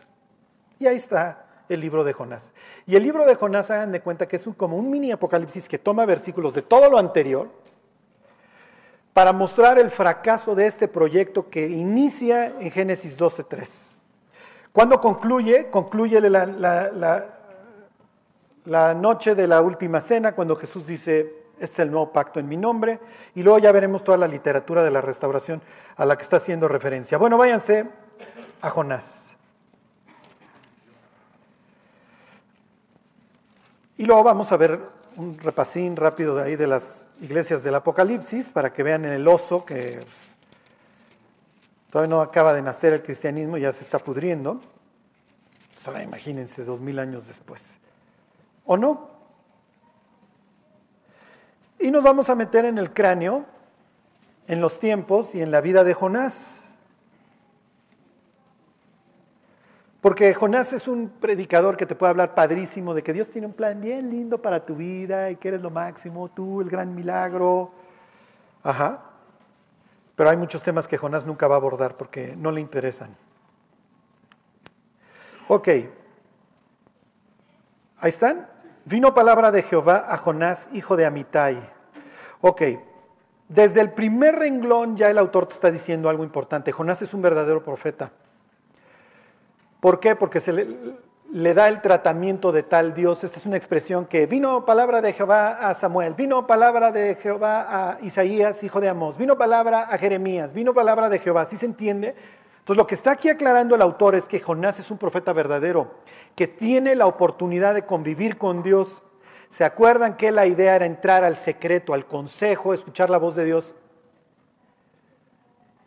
[0.79, 1.42] Y ahí está
[1.73, 2.53] el libro de Jonás.
[2.87, 5.69] Y el libro de Jonás, hagan de cuenta que es un, como un mini apocalipsis
[5.69, 7.49] que toma versículos de todo lo anterior
[9.13, 13.95] para mostrar el fracaso de este proyecto que inicia en Génesis 12.3.
[14.73, 17.43] Cuando concluye, concluye la, la
[18.65, 22.49] la noche de la última cena, cuando Jesús dice, este es el nuevo pacto en
[22.49, 23.01] mi nombre,
[23.35, 25.61] y luego ya veremos toda la literatura de la restauración
[25.97, 27.19] a la que está haciendo referencia.
[27.19, 27.87] Bueno, váyanse
[28.61, 29.22] a Jonás.
[34.03, 34.81] Y luego vamos a ver
[35.15, 39.29] un repasín rápido de ahí de las iglesias del Apocalipsis para que vean en el
[39.29, 40.01] oso que
[41.89, 44.61] todavía no acaba de nacer el cristianismo, ya se está pudriendo.
[45.85, 47.61] Pues imagínense dos mil años después.
[48.67, 49.09] ¿O no?
[51.79, 53.45] Y nos vamos a meter en el cráneo,
[54.49, 56.62] en los tiempos y en la vida de Jonás.
[60.03, 63.53] Porque Jonás es un predicador que te puede hablar padrísimo de que Dios tiene un
[63.53, 67.71] plan bien lindo para tu vida y que eres lo máximo, tú el gran milagro.
[68.65, 68.99] Ajá.
[70.17, 73.15] Pero hay muchos temas que Jonás nunca va a abordar porque no le interesan.
[75.47, 75.69] Ok.
[75.69, 75.89] Ahí
[78.09, 78.49] están.
[78.85, 81.63] Vino palabra de Jehová a Jonás, hijo de Amitai.
[82.41, 82.63] Ok.
[83.49, 86.73] Desde el primer renglón ya el autor te está diciendo algo importante.
[86.73, 88.11] Jonás es un verdadero profeta.
[89.83, 90.15] ¿Por qué?
[90.15, 93.25] Porque se le, da el tratamiento de tal Dios.
[93.25, 97.67] Esta es una expresión que vino palabra de Jehová a Samuel, vino palabra de Jehová
[97.69, 101.47] a Isaías, hijo de Amós, vino palabra a Jeremías, vino palabra de Jehová.
[101.47, 102.15] ¿Sí se entiende?
[102.61, 105.97] Entonces lo que está aquí aclarando el autor es que Jonás es un profeta verdadero,
[106.37, 109.03] que tiene la oportunidad de convivir con Dios.
[109.49, 113.47] ¿Se acuerdan que la idea era entrar al secreto, al consejo, escuchar la voz de
[113.47, 113.75] Dios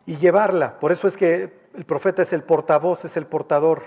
[0.05, 0.81] y llevarla?
[0.81, 3.83] Por eso es que el profeta es el portavoz, es el portador.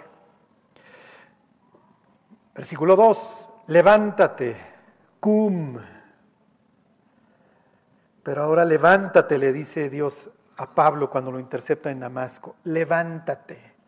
[2.55, 4.57] Versículo 2, levántate,
[5.21, 5.79] cum.
[8.23, 13.79] Pero ahora levántate, le dice Dios a Pablo cuando lo intercepta en Damasco, levántate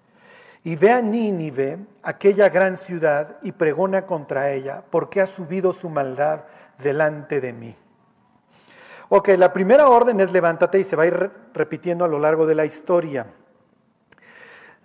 [0.62, 5.88] y ve a Nínive, aquella gran ciudad, y pregona contra ella, porque ha subido su
[5.88, 6.44] maldad
[6.78, 7.76] delante de mí.
[9.08, 12.46] Ok, la primera orden es levántate y se va a ir repitiendo a lo largo
[12.46, 13.26] de la historia.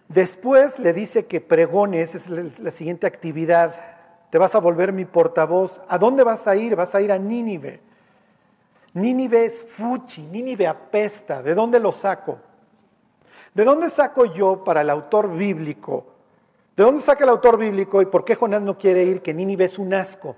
[0.08, 3.76] Después le dice que pregones, es la siguiente actividad.
[4.30, 5.82] Te vas a volver mi portavoz.
[5.88, 6.76] ¿A dónde vas a ir?
[6.76, 7.80] Vas a ir a Nínive.
[8.94, 11.42] Nínive es fuchi, Nínive apesta.
[11.42, 12.40] ¿De dónde lo saco?
[13.54, 16.06] ¿De dónde saco yo para el autor bíblico?
[16.76, 19.22] ¿De dónde saca el autor bíblico y por qué Jonás no quiere ir?
[19.22, 20.36] Que Nínive es un asco.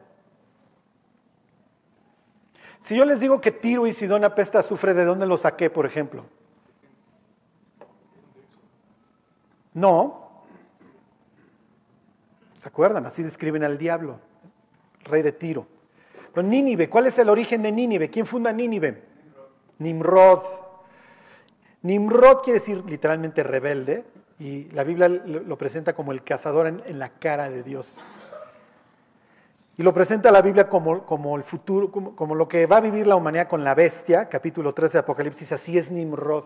[2.79, 5.85] Si yo les digo que Tiro y Sidón apesta sufre, ¿de dónde lo saqué, por
[5.85, 6.25] ejemplo?
[9.77, 10.43] No.
[12.59, 13.05] ¿Se acuerdan?
[13.05, 14.19] Así describen al diablo,
[15.03, 15.67] rey de Tiro.
[16.35, 18.09] Nínive, ¿cuál es el origen de Nínive?
[18.09, 19.03] ¿Quién funda Nínive?
[19.79, 20.41] Nimrod.
[21.83, 24.03] Nimrod quiere decir literalmente rebelde
[24.39, 28.03] y la Biblia lo presenta como el cazador en, la cara de Dios.
[29.77, 32.81] Y lo presenta la Biblia como, como el futuro, como, como, lo que va a
[32.81, 36.45] vivir la humanidad con la bestia, capítulo 13 de Apocalipsis, así es Nimrod.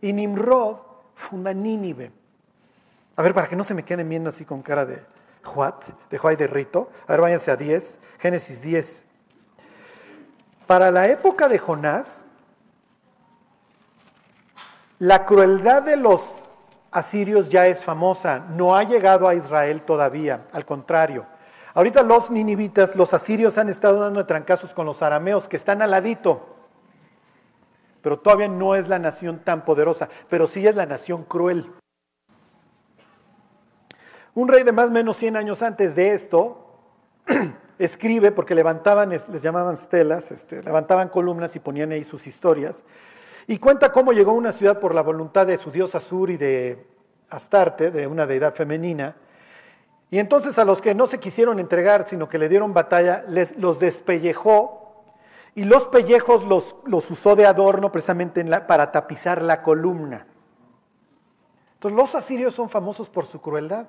[0.00, 0.78] Y Nimrod
[1.14, 2.23] funda Nínive.
[3.16, 5.02] A ver, para que no se me queden viendo así con cara de
[5.44, 6.90] Juat, de Juat de Rito.
[7.06, 9.04] A ver, váyanse a 10, Génesis 10.
[10.66, 12.24] Para la época de Jonás,
[14.98, 16.42] la crueldad de los
[16.90, 21.26] asirios ya es famosa, no ha llegado a Israel todavía, al contrario.
[21.74, 25.90] Ahorita los ninivitas, los asirios han estado dando trancazos con los arameos que están al
[25.90, 26.56] ladito,
[28.00, 31.70] pero todavía no es la nación tan poderosa, pero sí es la nación cruel.
[34.34, 36.66] Un rey de más o menos 100 años antes de esto
[37.78, 42.82] escribe, porque levantaban, les llamaban stelas, este, levantaban columnas y ponían ahí sus historias,
[43.46, 46.36] y cuenta cómo llegó a una ciudad por la voluntad de su dios Azur y
[46.36, 46.84] de
[47.30, 49.16] Astarte, de una deidad femenina,
[50.10, 53.56] y entonces a los que no se quisieron entregar, sino que le dieron batalla, les,
[53.56, 54.80] los despellejó,
[55.54, 60.26] y los pellejos los, los usó de adorno precisamente para tapizar la columna.
[61.74, 63.86] Entonces los asirios son famosos por su crueldad.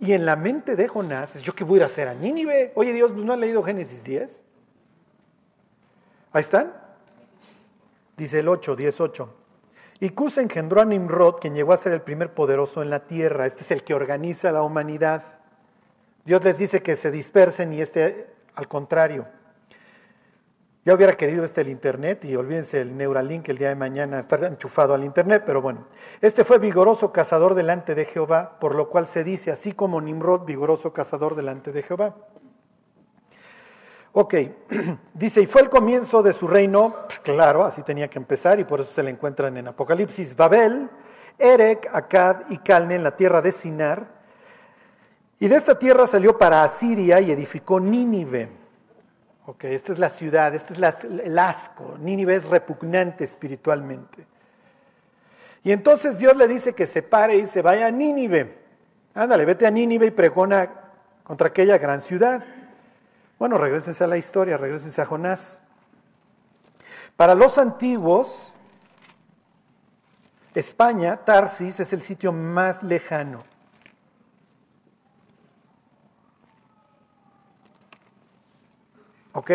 [0.00, 2.72] Y en la mente de Jonás es, ¿yo qué voy a hacer a Nínive?
[2.74, 4.42] Oye Dios, ¿no has leído Génesis 10?
[6.32, 6.72] Ahí están.
[8.16, 9.36] Dice el 8, 10, 8.
[10.00, 13.44] Y Cus engendró a Nimrod, quien llegó a ser el primer poderoso en la tierra.
[13.44, 15.22] Este es el que organiza la humanidad.
[16.24, 19.26] Dios les dice que se dispersen y este al contrario.
[20.82, 24.42] Ya hubiera querido este el Internet y olvídense el Neuralink el día de mañana estar
[24.44, 25.88] enchufado al Internet, pero bueno.
[26.22, 30.46] Este fue vigoroso cazador delante de Jehová, por lo cual se dice, así como Nimrod,
[30.46, 32.16] vigoroso cazador delante de Jehová.
[34.12, 34.34] Ok,
[35.12, 38.64] dice, y fue el comienzo de su reino, pues claro, así tenía que empezar y
[38.64, 40.88] por eso se le encuentran en Apocalipsis, Babel,
[41.38, 44.06] Erec, Akkad y Calne en la tierra de Sinar.
[45.38, 48.59] Y de esta tierra salió para Asiria y edificó Nínive
[49.46, 51.96] Ok, esta es la ciudad, este es el asco.
[51.98, 54.26] Nínive es repugnante espiritualmente.
[55.62, 58.58] Y entonces Dios le dice que se pare y se vaya a Nínive.
[59.14, 60.70] Ándale, vete a Nínive y pregona
[61.22, 62.44] contra aquella gran ciudad.
[63.38, 65.60] Bueno, regresense a la historia, regresense a Jonás.
[67.16, 68.54] Para los antiguos,
[70.54, 73.49] España, Tarsis, es el sitio más lejano.
[79.32, 79.50] ¿Ok?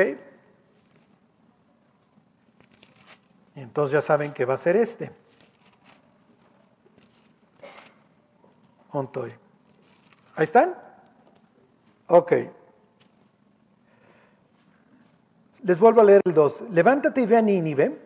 [3.56, 5.12] Entonces ya saben que va a ser este.
[8.92, 9.34] Montoy.
[10.36, 10.76] ¿Ahí están?
[12.08, 12.34] Ok.
[15.64, 16.66] Les vuelvo a leer el 2.
[16.72, 18.00] Levántate y ve a Nínive,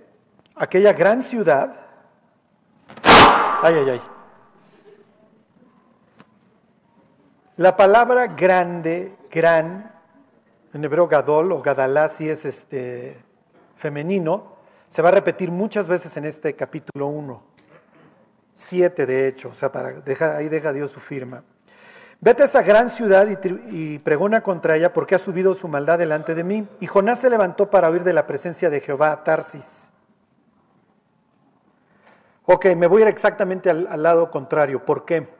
[0.56, 1.76] aquella gran ciudad.
[3.04, 4.02] Ay, ay, ay.
[7.58, 9.99] La palabra grande, gran,
[10.74, 13.18] en hebreo gadol o gadalá, si es este
[13.76, 17.44] femenino, se va a repetir muchas veces en este capítulo 1.
[18.54, 21.44] Siete, de hecho, o sea, para dejar, ahí deja Dios su firma.
[22.22, 23.28] Vete a esa gran ciudad
[23.72, 26.68] y, pregona contra ella porque ha subido su maldad delante de mí.
[26.82, 29.90] Y Jonás se levantó para huir de la presencia de Jehová a Tarsis.
[32.44, 34.84] Ok, me voy a ir exactamente al, al lado contrario.
[34.84, 35.39] ¿Por qué?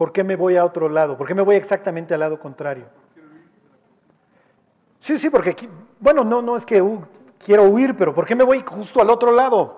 [0.00, 1.14] ¿Por qué me voy a otro lado?
[1.14, 2.86] ¿Por qué me voy exactamente al lado contrario?
[4.98, 5.54] Sí, sí, porque,
[5.98, 6.82] bueno, no, no es que
[7.38, 9.76] quiero huir, pero ¿por qué me voy justo al otro lado?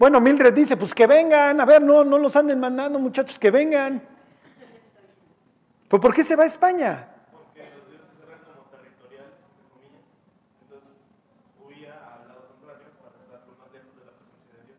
[0.00, 3.52] Bueno, Mildred dice, pues que vengan, a ver, no, no los anden mandando muchachos, que
[3.52, 4.02] vengan.
[5.86, 7.06] ¿Pues por qué se va a España?
[7.30, 10.02] Porque los dioses eran como territoriales, entre comillas.
[10.62, 10.90] Entonces,
[11.62, 14.78] huía al lado contrario para estar más lejos de la presencia de Dios.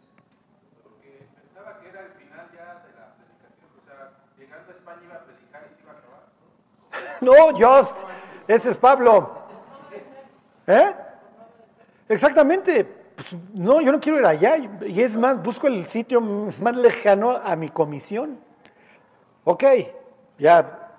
[0.88, 5.02] Porque pensaba que era el final ya de la predicación, o sea, llegando a España
[5.04, 6.24] iba a predicar y se iba a acabar.
[7.21, 7.95] No, Just,
[8.47, 9.39] ese es Pablo.
[10.67, 10.93] ¿Eh?
[12.08, 12.86] Exactamente.
[13.15, 14.55] Pues, no, yo no quiero ir allá.
[14.58, 18.39] Y es más, busco el sitio más lejano a mi comisión.
[19.43, 19.63] Ok,
[20.38, 20.91] ya.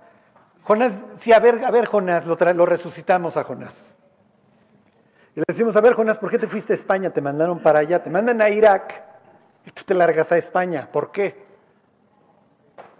[0.62, 3.72] Jonás, sí, a ver, a ver, Jonás, lo, lo resucitamos a Jonás.
[5.35, 7.11] Y le decimos, a ver, Jonás, ¿por qué te fuiste a España?
[7.11, 9.02] Te mandaron para allá, te mandan a Irak
[9.64, 10.88] y tú te largas a España.
[10.92, 11.46] ¿Por qué?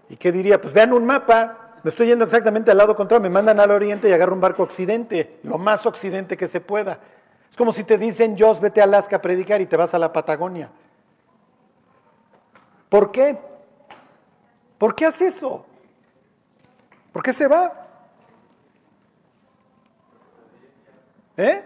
[0.09, 0.59] ¿Y qué diría?
[0.59, 4.07] Pues vean un mapa, me estoy yendo exactamente al lado contrario, me mandan al oriente
[4.07, 6.99] y agarro un barco occidente, lo más occidente que se pueda.
[7.49, 9.99] Es como si te dicen, Jos, vete a Alaska a predicar y te vas a
[9.99, 10.69] la Patagonia.
[12.87, 13.37] ¿Por qué?
[14.77, 15.65] ¿Por qué hace eso?
[17.11, 17.87] ¿Por qué se va?
[21.37, 21.63] ¿Eh?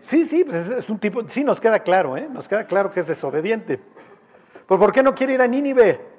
[0.00, 2.28] Sí, sí, pues es, un tipo, sí nos queda claro, ¿eh?
[2.30, 3.80] Nos queda claro que es desobediente.
[4.66, 6.15] ¿Pero por qué no quiere ir a Nínive?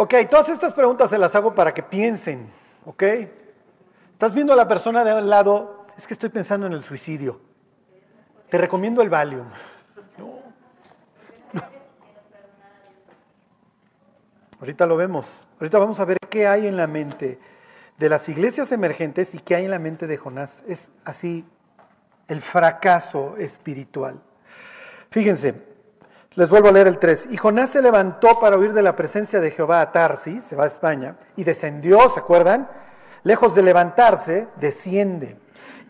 [0.00, 2.48] Ok, todas estas preguntas se las hago para que piensen,
[2.86, 3.02] ¿ok?
[4.12, 7.40] Estás viendo a la persona de al lado, es que estoy pensando en el suicidio.
[8.48, 9.48] Te recomiendo el Valium.
[14.60, 15.26] Ahorita lo vemos.
[15.58, 17.40] Ahorita vamos a ver qué hay en la mente
[17.98, 20.62] de las iglesias emergentes y qué hay en la mente de Jonás.
[20.68, 21.44] Es así
[22.28, 24.20] el fracaso espiritual.
[25.10, 25.67] Fíjense,
[26.34, 27.28] les vuelvo a leer el 3.
[27.30, 30.64] Y Jonás se levantó para huir de la presencia de Jehová a Tarsis, se va
[30.64, 32.68] a España, y descendió, ¿se acuerdan?
[33.22, 35.36] lejos de levantarse, desciende.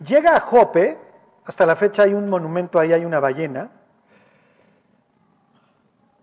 [0.05, 0.97] Llega a Jope,
[1.45, 3.69] hasta la fecha hay un monumento ahí, hay una ballena.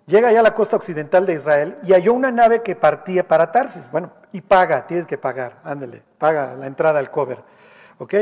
[0.07, 3.51] Llega allá a la costa occidental de Israel y halló una nave que partía para
[3.51, 3.91] Tarsis.
[3.91, 7.43] Bueno, y paga, tienes que pagar, ándale, paga la entrada al cover.
[7.99, 8.15] ¿Ok?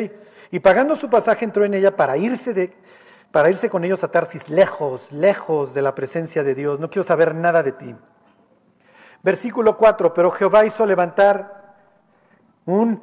[0.51, 2.77] Y pagando su pasaje entró en ella para irse, de,
[3.35, 6.79] para irse con ellos a Tarsis, lejos, lejos de la presencia de Dios.
[6.79, 7.93] No quiero saber nada de ti.
[9.25, 11.75] Versículo 4, pero Jehová hizo levantar
[12.65, 13.03] un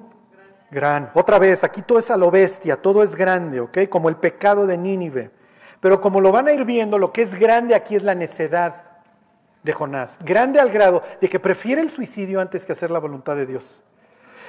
[0.71, 1.11] gran.
[1.15, 3.89] Otra vez, aquí todo es a lo bestia, todo es grande, ¿ok?
[3.89, 5.31] Como el pecado de Nínive.
[5.81, 9.01] Pero como lo van a ir viendo, lo que es grande aquí es la necedad
[9.63, 10.17] de Jonás.
[10.23, 13.83] Grande al grado de que prefiere el suicidio antes que hacer la voluntad de Dios.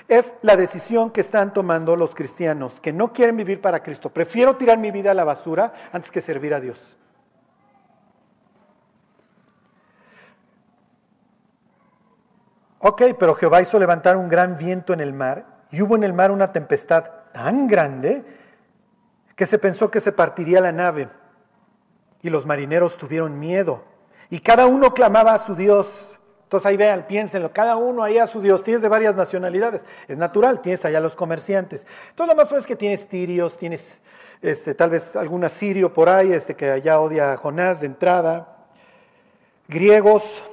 [0.09, 4.11] Es la decisión que están tomando los cristianos, que no quieren vivir para Cristo.
[4.11, 6.99] Prefiero tirar mi vida a la basura antes que servir a Dios.
[12.85, 16.13] Ok, pero Jehová hizo levantar un gran viento en el mar y hubo en el
[16.13, 18.25] mar una tempestad tan grande
[19.37, 21.09] que se pensó que se partiría la nave.
[22.23, 23.85] Y los marineros tuvieron miedo.
[24.31, 26.12] Y cada uno clamaba a su Dios.
[26.53, 28.63] Entonces ahí vean, piénsenlo, cada uno ahí a su Dios.
[28.63, 29.87] Tienes de varias nacionalidades.
[30.07, 31.87] Es natural, tienes allá los comerciantes.
[32.15, 34.03] Todo lo más probable es que tienes tirios, tienes
[34.43, 38.67] este, tal vez algún asirio por ahí este, que allá odia a Jonás de entrada.
[39.67, 40.45] Griegos,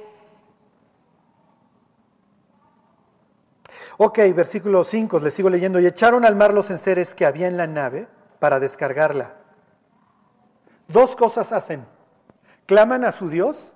[3.98, 5.80] Ok, versículo 5, le sigo leyendo.
[5.80, 9.34] Y echaron al mar los enseres que había en la nave para descargarla.
[10.88, 11.84] Dos cosas hacen.
[12.64, 13.74] Claman a su Dios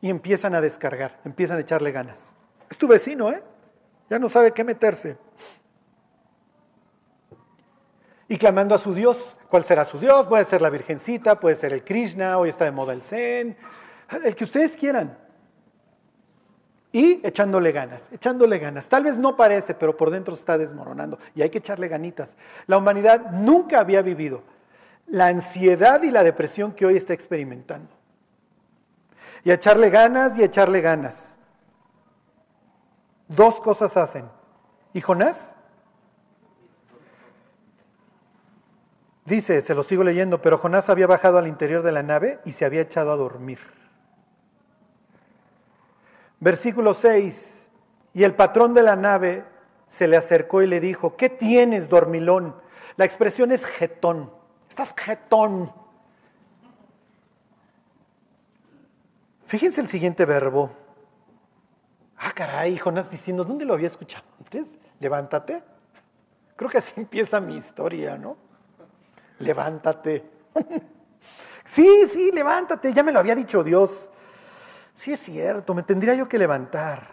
[0.00, 2.32] y empiezan a descargar, empiezan a echarle ganas.
[2.70, 3.42] Es tu vecino, ¿eh?
[4.08, 5.16] Ya no sabe qué meterse.
[8.28, 10.26] Y clamando a su Dios, ¿cuál será su Dios?
[10.26, 13.56] Puede ser la Virgencita, puede ser el Krishna, hoy está de moda el Zen,
[14.24, 15.18] el que ustedes quieran.
[16.92, 18.88] Y echándole ganas, echándole ganas.
[18.88, 21.18] Tal vez no parece, pero por dentro está desmoronando.
[21.34, 22.36] Y hay que echarle ganitas.
[22.66, 24.42] La humanidad nunca había vivido
[25.06, 27.99] la ansiedad y la depresión que hoy está experimentando.
[29.44, 31.36] Y echarle ganas y echarle ganas.
[33.28, 34.28] Dos cosas hacen.
[34.92, 35.54] ¿Y Jonás?
[39.24, 42.52] Dice, se lo sigo leyendo, pero Jonás había bajado al interior de la nave y
[42.52, 43.60] se había echado a dormir.
[46.40, 47.70] Versículo 6.
[48.14, 49.44] Y el patrón de la nave
[49.86, 52.56] se le acercó y le dijo, ¿qué tienes, dormilón?
[52.96, 54.32] La expresión es jetón.
[54.68, 55.72] Estás jetón.
[59.50, 60.70] Fíjense el siguiente verbo.
[62.18, 64.68] Ah, caray, Jonás diciendo, ¿dónde lo había escuchado antes?
[65.00, 65.60] Levántate.
[66.54, 68.36] Creo que así empieza mi historia, ¿no?
[69.40, 70.24] Levántate.
[71.64, 72.92] sí, sí, levántate.
[72.92, 74.08] Ya me lo había dicho Dios.
[74.94, 77.08] Sí es cierto, me tendría yo que levantar.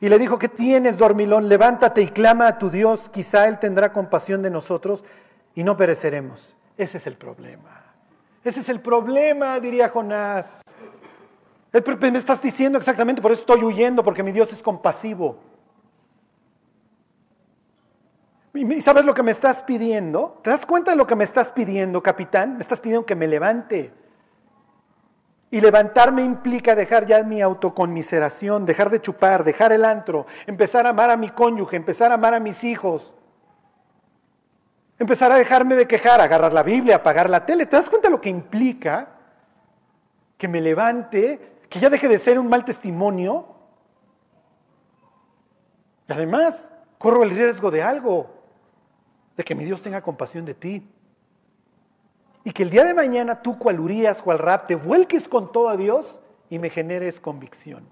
[0.00, 1.50] Y le dijo, ¿qué tienes, dormilón?
[1.50, 5.04] Levántate y clama a tu Dios, quizá Él tendrá compasión de nosotros
[5.54, 6.56] y no pereceremos.
[6.78, 7.92] Ese es el problema.
[8.42, 10.61] Ese es el problema, diría Jonás.
[11.72, 15.38] Me estás diciendo exactamente, por eso estoy huyendo, porque mi Dios es compasivo.
[18.54, 20.38] ¿Y sabes lo que me estás pidiendo?
[20.42, 22.56] ¿Te das cuenta de lo que me estás pidiendo, capitán?
[22.56, 23.90] Me estás pidiendo que me levante.
[25.50, 30.90] Y levantarme implica dejar ya mi autoconmiseración, dejar de chupar, dejar el antro, empezar a
[30.90, 33.14] amar a mi cónyuge, empezar a amar a mis hijos,
[34.98, 37.64] empezar a dejarme de quejar, agarrar la Biblia, apagar la tele.
[37.64, 39.08] ¿Te das cuenta de lo que implica
[40.36, 43.46] que me levante, que ya deje de ser un mal testimonio?
[46.06, 48.28] Y además, corro el riesgo de algo,
[49.38, 50.86] de que mi Dios tenga compasión de ti.
[52.44, 55.70] Y que el día de mañana tú, cual Urias, cual Rap, te vuelques con todo
[55.70, 56.20] a Dios
[56.50, 57.88] y me generes convicción.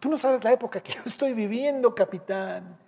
[0.00, 2.78] Tú no sabes la época que yo estoy viviendo, capitán.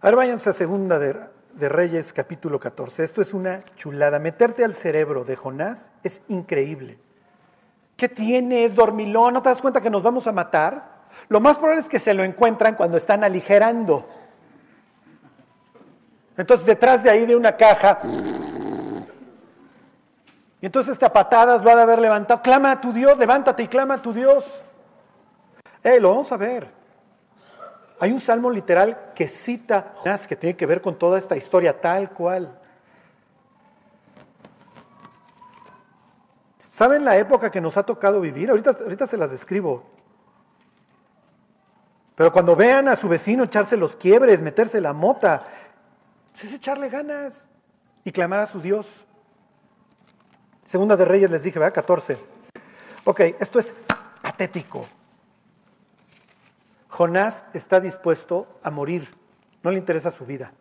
[0.00, 1.14] Ahora váyanse a Segunda de,
[1.56, 3.02] de, Reyes, capítulo 14.
[3.02, 4.18] Esto es una chulada.
[4.18, 6.98] Meterte al cerebro de Jonás es increíble.
[7.96, 9.34] ¿Qué tienes, dormilón?
[9.34, 11.06] ¿No te das cuenta que nos vamos a matar?
[11.28, 14.06] Lo más probable es que se lo encuentran cuando están aligerando.
[16.36, 18.00] Entonces detrás de ahí de una caja.
[20.60, 22.42] Y entonces esta patadas lo ha de haber levantado.
[22.42, 24.44] Clama a tu Dios, levántate y clama a tu Dios.
[25.82, 26.85] Eh, lo vamos a ver.
[27.98, 29.94] Hay un salmo literal que cita
[30.28, 32.58] que tiene que ver con toda esta historia tal cual.
[36.70, 38.50] ¿Saben la época que nos ha tocado vivir?
[38.50, 39.82] Ahorita, ahorita se las describo.
[42.14, 45.46] Pero cuando vean a su vecino echarse los quiebres, meterse la mota,
[46.42, 47.46] es echarle ganas
[48.04, 48.86] y clamar a su Dios.
[50.66, 51.74] Segunda de Reyes les dije, ¿verdad?
[51.74, 52.18] 14.
[53.04, 53.72] Ok, esto es
[54.20, 54.86] patético.
[56.88, 59.10] Jonás está dispuesto a morir,
[59.62, 60.52] no le interesa su vida,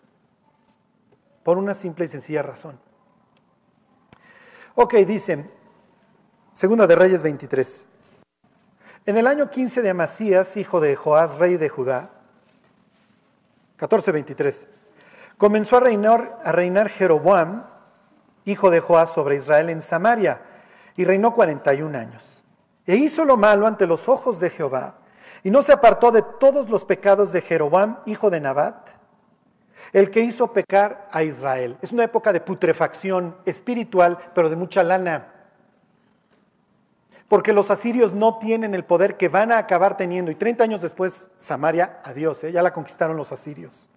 [1.43, 2.79] por una simple y sencilla razón.
[4.75, 5.45] Ok, dice,
[6.55, 7.87] Segunda de Reyes 23.
[9.05, 12.11] En el año 15 de Amasías, hijo de Joás, rey de Judá,
[13.77, 14.67] 14:23,
[15.37, 17.65] comenzó a reinar, a reinar Jeroboam,
[18.45, 20.41] hijo de Joás, sobre Israel en Samaria,
[20.95, 22.43] y reinó 41 años.
[22.87, 24.95] E hizo lo malo ante los ojos de Jehová,
[25.45, 28.89] y no se apartó de todos los pecados de Jeroboam, hijo de Nabat,
[29.93, 31.77] el que hizo pecar a Israel.
[31.83, 35.27] Es una época de putrefacción espiritual, pero de mucha lana.
[37.27, 40.31] Porque los asirios no tienen el poder que van a acabar teniendo.
[40.31, 42.51] Y 30 años después, Samaria, adiós, ¿eh?
[42.51, 43.87] ya la conquistaron los asirios.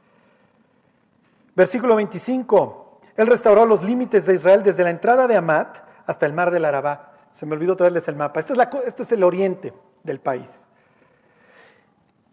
[1.56, 3.00] Versículo 25.
[3.16, 6.66] Él restauró los límites de Israel desde la entrada de Amat hasta el mar del
[6.66, 7.14] Arabá.
[7.32, 8.40] Se me olvidó traerles el mapa.
[8.40, 9.72] Este es, este es el oriente
[10.02, 10.67] del país.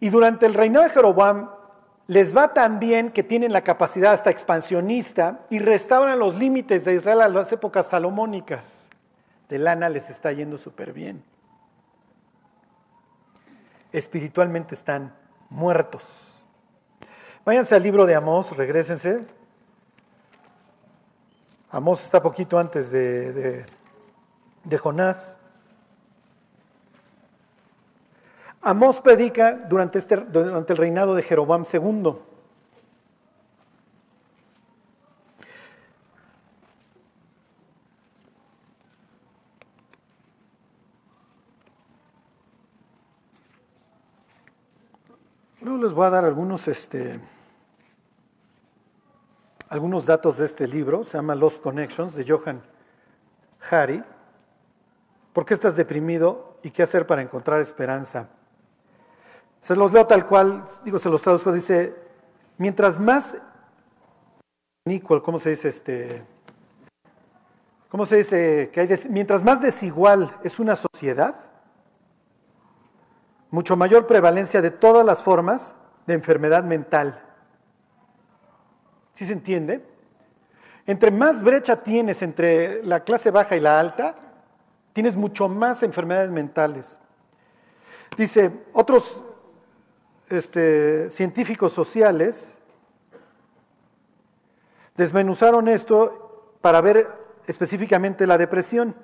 [0.00, 1.50] Y durante el reinado de Jeroboam
[2.06, 6.94] les va tan bien que tienen la capacidad hasta expansionista y restauran los límites de
[6.94, 8.64] Israel a las épocas salomónicas.
[9.48, 11.24] De lana les está yendo súper bien.
[13.92, 15.14] Espiritualmente están
[15.50, 16.32] muertos.
[17.44, 19.24] Váyanse al libro de Amós, regresense.
[21.70, 23.64] Amós está poquito antes de,
[24.64, 25.38] de, Jonás.
[28.66, 32.16] Amós predica durante, este, durante el reinado de Jeroboam II.
[45.60, 47.20] Luego les voy a dar algunos, este,
[49.68, 52.60] algunos datos de este libro, se llama Lost Connections, de Johan
[53.70, 54.02] Hari.
[55.32, 58.28] ¿Por qué estás deprimido y qué hacer para encontrar esperanza?
[59.66, 61.92] Se los leo tal cual, digo, se los traduzco, dice,
[62.56, 63.36] mientras más
[65.24, 66.22] ¿cómo se dice este?
[67.88, 71.40] ¿Cómo se dice que hay mientras más desigual es una sociedad,
[73.50, 75.74] mucho mayor prevalencia de todas las formas
[76.06, 77.20] de enfermedad mental.
[79.14, 79.84] ¿Sí se entiende?
[80.86, 84.14] Entre más brecha tienes entre la clase baja y la alta,
[84.92, 87.00] tienes mucho más enfermedades mentales.
[88.16, 89.24] Dice, otros
[90.28, 92.56] este, científicos sociales
[94.96, 97.08] desmenuzaron esto para ver
[97.46, 98.96] específicamente la depresión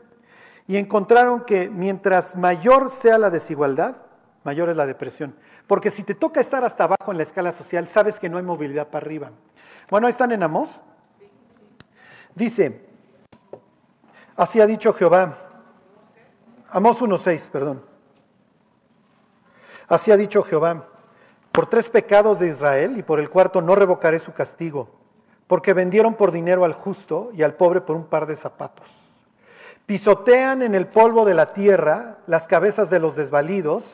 [0.66, 3.96] y encontraron que mientras mayor sea la desigualdad,
[4.44, 5.34] mayor es la depresión.
[5.66, 8.42] Porque si te toca estar hasta abajo en la escala social, sabes que no hay
[8.42, 9.30] movilidad para arriba.
[9.90, 10.80] Bueno, ahí están en Amós.
[12.34, 12.80] Dice,
[14.36, 15.36] así ha dicho Jehová.
[16.70, 17.84] Amós 1.6, perdón.
[19.88, 20.88] Así ha dicho Jehová.
[21.52, 24.88] Por tres pecados de Israel y por el cuarto no revocaré su castigo,
[25.46, 28.88] porque vendieron por dinero al justo y al pobre por un par de zapatos.
[29.84, 33.84] Pisotean en el polvo de la tierra las cabezas de los desvalidos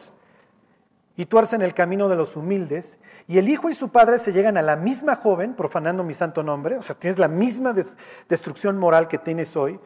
[1.16, 4.56] y tuercen el camino de los humildes, y el hijo y su padre se llegan
[4.56, 7.74] a la misma joven, profanando mi santo nombre, o sea, tienes la misma
[8.28, 9.80] destrucción moral que tienes hoy,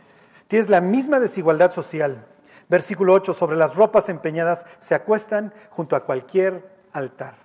[0.46, 2.26] tienes la misma desigualdad social.
[2.68, 7.36] Versículo 8, sobre las ropas empeñadas se acuestan junto a cualquier altar.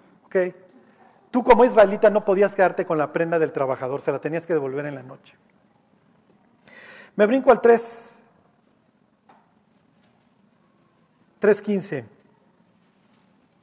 [1.32, 4.53] Tú como israelita no podías quedarte con la prenda del trabajador, se la tenías que
[4.53, 5.36] devolver en la noche.
[7.15, 8.23] Me brinco al 3.
[11.41, 12.05] 3.15.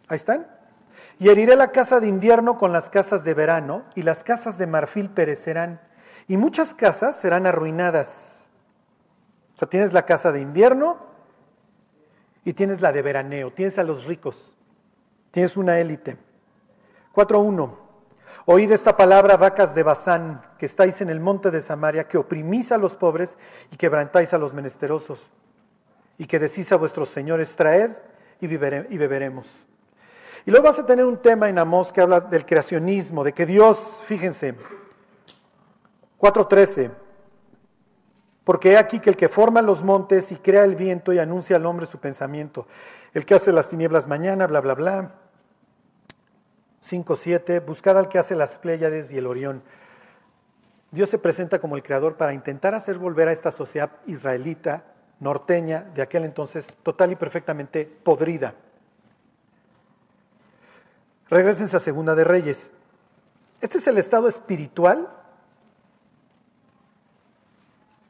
[0.09, 0.47] Ahí están.
[1.19, 4.67] Y heriré la casa de invierno con las casas de verano, y las casas de
[4.67, 5.81] marfil perecerán,
[6.27, 8.49] y muchas casas serán arruinadas.
[9.55, 10.99] O sea, tienes la casa de invierno
[12.45, 14.55] y tienes la de veraneo, tienes a los ricos,
[15.31, 16.17] tienes una élite.
[17.15, 17.85] 4.1.
[18.47, 22.73] Oíd esta palabra, vacas de Bazán, que estáis en el monte de Samaria, que oprimís
[22.73, 23.39] a los pobres
[23.71, 25.27] y quebrantáis a los menesterosos,
[26.19, 27.93] y que decís a vuestros señores, traed
[28.41, 29.51] y, beberemos.
[30.45, 33.47] Y luego vas a tener un tema en Amós que habla del creacionismo, de que
[33.47, 34.55] Dios, fíjense,
[36.21, 36.91] 4.13,
[38.45, 41.57] porque he aquí que el que forma los montes y crea el viento y anuncia
[41.57, 42.67] al hombre su pensamiento,
[43.15, 45.15] el que hace las tinieblas mañana, bla, bla, bla.
[46.85, 49.63] 5.7, buscad al que hace las Pléyades y el Orión.
[50.91, 54.85] Dios se presenta como el creador para intentar hacer volver a esta sociedad israelita,
[55.19, 58.55] norteña, de aquel entonces total y perfectamente podrida.
[61.31, 62.71] Regresense a Segunda de Reyes.
[63.63, 65.09] Este es el estado espiritual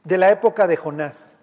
[0.03, 1.39] de la época de Jonás.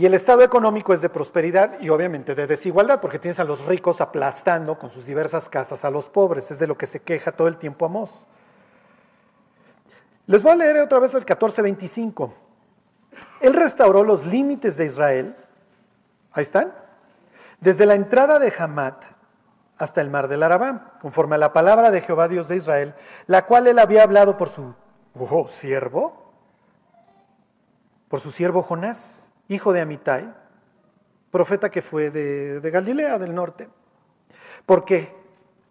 [0.00, 3.66] Y el estado económico es de prosperidad y obviamente de desigualdad, porque tienes a los
[3.66, 6.50] ricos aplastando con sus diversas casas a los pobres.
[6.50, 8.10] Es de lo que se queja todo el tiempo Amós.
[10.24, 12.32] Les voy a leer otra vez el 14:25.
[13.42, 15.36] Él restauró los límites de Israel.
[16.32, 16.72] Ahí están
[17.60, 19.04] desde la entrada de Hamat
[19.76, 22.94] hasta el mar del Arabá, conforme a la palabra de Jehová Dios de Israel,
[23.26, 24.74] la cual él había hablado por su
[25.14, 26.32] oh, siervo,
[28.08, 30.32] por su siervo Jonás, hijo de Amitai,
[31.30, 33.68] profeta que fue de, Galilea del norte.
[34.64, 35.12] ¿Por qué?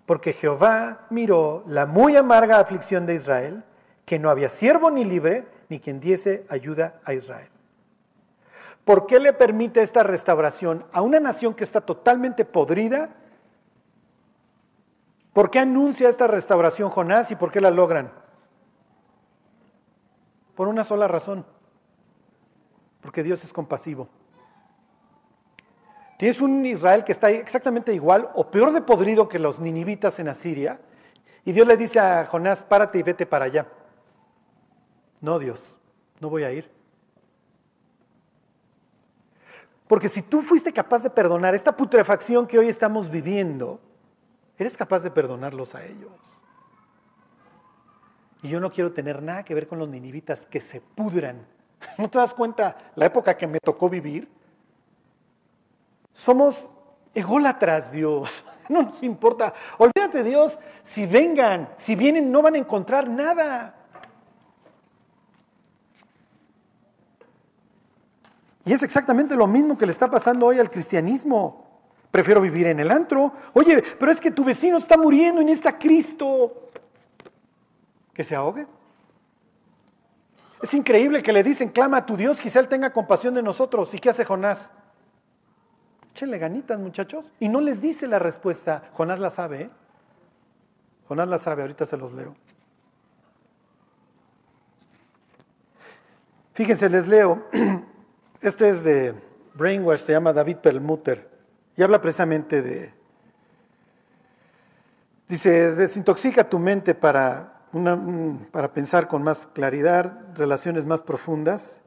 [0.05, 3.63] Porque Jehová miró la muy amarga aflicción de Israel,
[4.05, 7.47] que no había siervo ni libre, ni quien diese ayuda a Israel.
[8.83, 13.09] ¿Por qué le permite esta restauración a una nación que está totalmente podrida?
[15.31, 18.11] ¿Por qué anuncia esta restauración Jonás y por qué la logran?
[20.55, 21.45] Por una sola razón,
[23.09, 24.07] porque Dios es compasivo.
[26.19, 30.27] Tienes un Israel que está exactamente igual o peor de podrido que los ninivitas en
[30.27, 30.79] Asiria,
[31.43, 33.65] y Dios le dice a Jonás, párate y vete para allá.
[35.21, 35.79] No, Dios,
[36.19, 36.69] no voy a ir.
[39.87, 43.79] Porque si tú fuiste capaz de perdonar esta putrefacción que hoy estamos viviendo,
[44.55, 46.11] eres capaz de perdonarlos a ellos.
[48.43, 51.57] Y yo no quiero tener nada que ver con los ninivitas que se pudran.
[51.97, 54.27] ¿No te das cuenta la época que me tocó vivir?
[56.13, 56.69] Somos
[57.13, 58.29] ególatras, Dios.
[58.69, 59.51] No nos importa.
[59.79, 63.73] Olvídate, Dios, si vengan, si vienen, no van a encontrar nada.
[68.63, 71.65] Y es exactamente lo mismo que le está pasando hoy al cristianismo.
[72.11, 73.33] Prefiero vivir en el antro.
[73.53, 76.69] Oye, pero es que tu vecino está muriendo y necesita Cristo.
[78.13, 78.67] Que se ahogue.
[80.61, 83.93] Es increíble que le dicen, clama a tu Dios, quizá Él tenga compasión de nosotros.
[83.93, 84.69] ¿Y qué hace Jonás?
[86.11, 87.25] Échenle ganitas, muchachos.
[87.39, 88.83] Y no les dice la respuesta.
[88.93, 89.69] Jonás la sabe, ¿eh?
[91.07, 92.35] Jonás la sabe, ahorita se los leo.
[96.53, 97.47] Fíjense, les leo.
[98.41, 99.13] Este es de
[99.53, 101.29] Brainwash, se llama David Perlmutter.
[101.75, 102.93] Y habla precisamente de.
[105.27, 107.58] Dice: desintoxica tu mente para
[108.51, 111.79] para pensar con más claridad, relaciones más profundas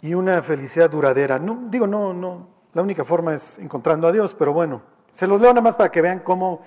[0.00, 1.38] y una felicidad duradera.
[1.38, 5.40] No, digo, no, no, la única forma es encontrando a Dios, pero bueno, se los
[5.40, 6.62] leo nada más para que vean cómo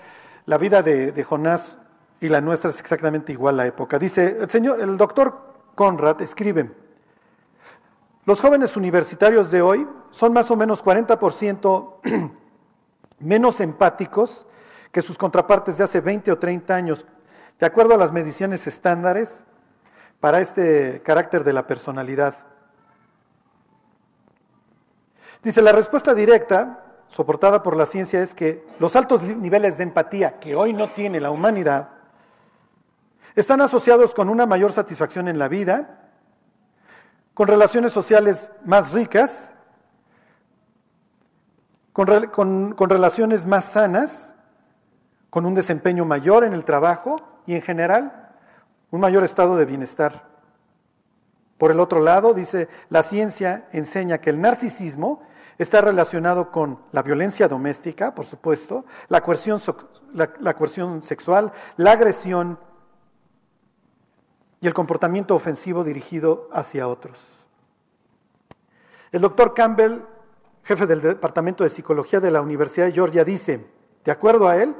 [0.45, 1.80] la vida de, de Jonás
[2.22, 3.99] y la nuestra es exactamente igual la época.
[3.99, 6.72] Dice, el señor, el doctor Conrad escribe,
[8.26, 11.93] los jóvenes universitarios de hoy son más o menos 40%
[13.20, 14.45] menos empáticos
[14.91, 17.05] que sus contrapartes de hace 20 o 30 años,
[17.59, 19.43] de acuerdo a las mediciones estándares
[20.19, 22.35] para este carácter de la personalidad.
[25.43, 30.39] Dice, la respuesta directa, soportada por la ciencia, es que los altos niveles de empatía
[30.39, 31.89] que hoy no tiene la humanidad
[33.35, 36.09] están asociados con una mayor satisfacción en la vida,
[37.35, 39.51] con relaciones sociales más ricas,
[41.93, 44.33] con, con relaciones más sanas
[45.30, 48.34] con un desempeño mayor en el trabajo y en general
[48.91, 50.28] un mayor estado de bienestar.
[51.57, 55.21] Por el otro lado, dice, la ciencia enseña que el narcisismo
[55.57, 59.59] está relacionado con la violencia doméstica, por supuesto, la coerción,
[61.01, 62.59] sexual, la agresión
[64.61, 67.47] y el comportamiento ofensivo dirigido hacia otros.
[69.11, 70.01] El doctor Campbell,
[70.63, 73.65] jefe del Departamento de Psicología de la Universidad de Georgia, dice,
[74.03, 74.75] de acuerdo a él,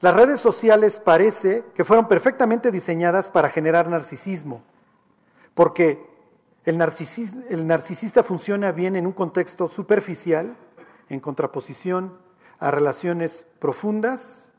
[0.00, 4.62] las redes sociales parece que fueron perfectamente diseñadas para generar narcisismo,
[5.54, 6.04] porque
[6.64, 10.56] el, narcisista funciona bien en un contexto superficial,
[11.08, 12.18] en contraposición
[12.58, 14.52] a relaciones profundas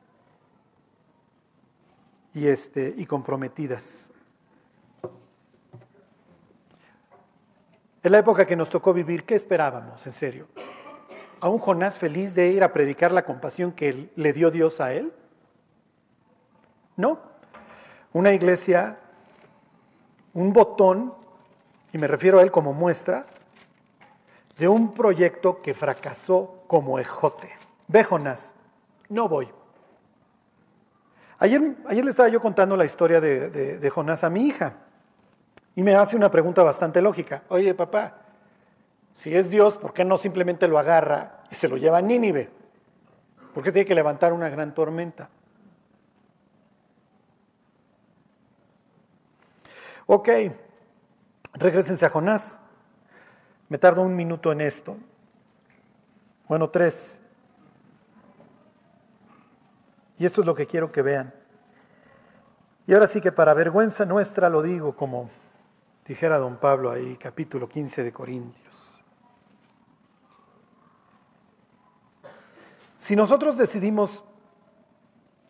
[2.34, 4.10] y, este, comprometidas.
[8.04, 10.48] En la época que nos tocó vivir, ¿qué esperábamos, en serio?
[11.40, 14.94] ¿A un Jonás feliz de ir a predicar la compasión que le dio Dios a
[14.94, 15.12] él?
[16.98, 17.20] No,
[18.14, 18.98] una iglesia,
[20.34, 21.14] un botón,
[21.92, 23.26] y me refiero a él como muestra,
[24.58, 27.52] de un proyecto que fracasó como ejote.
[27.88, 28.54] Ve, Jonás,
[29.10, 29.50] no voy.
[31.40, 34.74] Ayer, ayer le estaba yo contando la historia de, de Jonás a mi hija
[35.76, 37.44] y me hace una pregunta bastante lógica.
[37.50, 38.14] Oye, papá,
[39.14, 42.50] si es Dios, ¿por qué no simplemente lo agarra y se lo lleva a Nínive?
[43.54, 45.30] ¿Por qué tiene que levantar una gran tormenta?
[50.08, 50.30] Ok,
[51.54, 52.60] regresense a Jonás.
[53.70, 54.98] Me tardo un minuto en esto.
[56.48, 57.20] Bueno, tres.
[60.18, 61.34] Y esto es lo que quiero que vean.
[62.88, 65.30] Y ahora sí que para vergüenza nuestra lo digo como
[66.06, 68.76] dijera don Pablo ahí, capítulo 15 de Corintios.
[73.00, 74.24] Si nosotros decidimos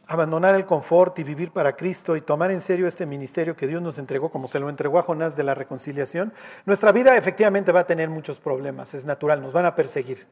[0.07, 3.81] abandonar el confort y vivir para Cristo y tomar en serio este ministerio que Dios
[3.81, 6.33] nos entregó, como se lo entregó a Jonás de la reconciliación,
[6.65, 10.25] nuestra vida efectivamente va a tener muchos problemas, es natural, nos van a perseguir.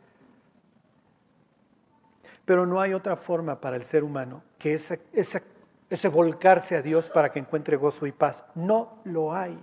[2.45, 7.31] Pero no hay otra forma para el ser humano que ese, volcarse a Dios para
[7.31, 8.43] que encuentre gozo y paz.
[8.55, 9.57] No lo hay.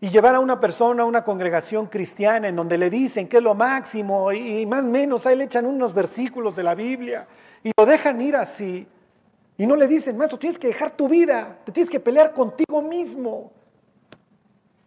[0.00, 3.42] Y llevar a una persona a una congregación cristiana en donde le dicen que es
[3.42, 7.26] lo máximo y, y más o menos ahí le echan unos versículos de la Biblia
[7.68, 8.86] y lo dejan ir así.
[9.58, 12.80] Y no le dicen, maestro, tienes que dejar tu vida, te tienes que pelear contigo
[12.80, 13.52] mismo.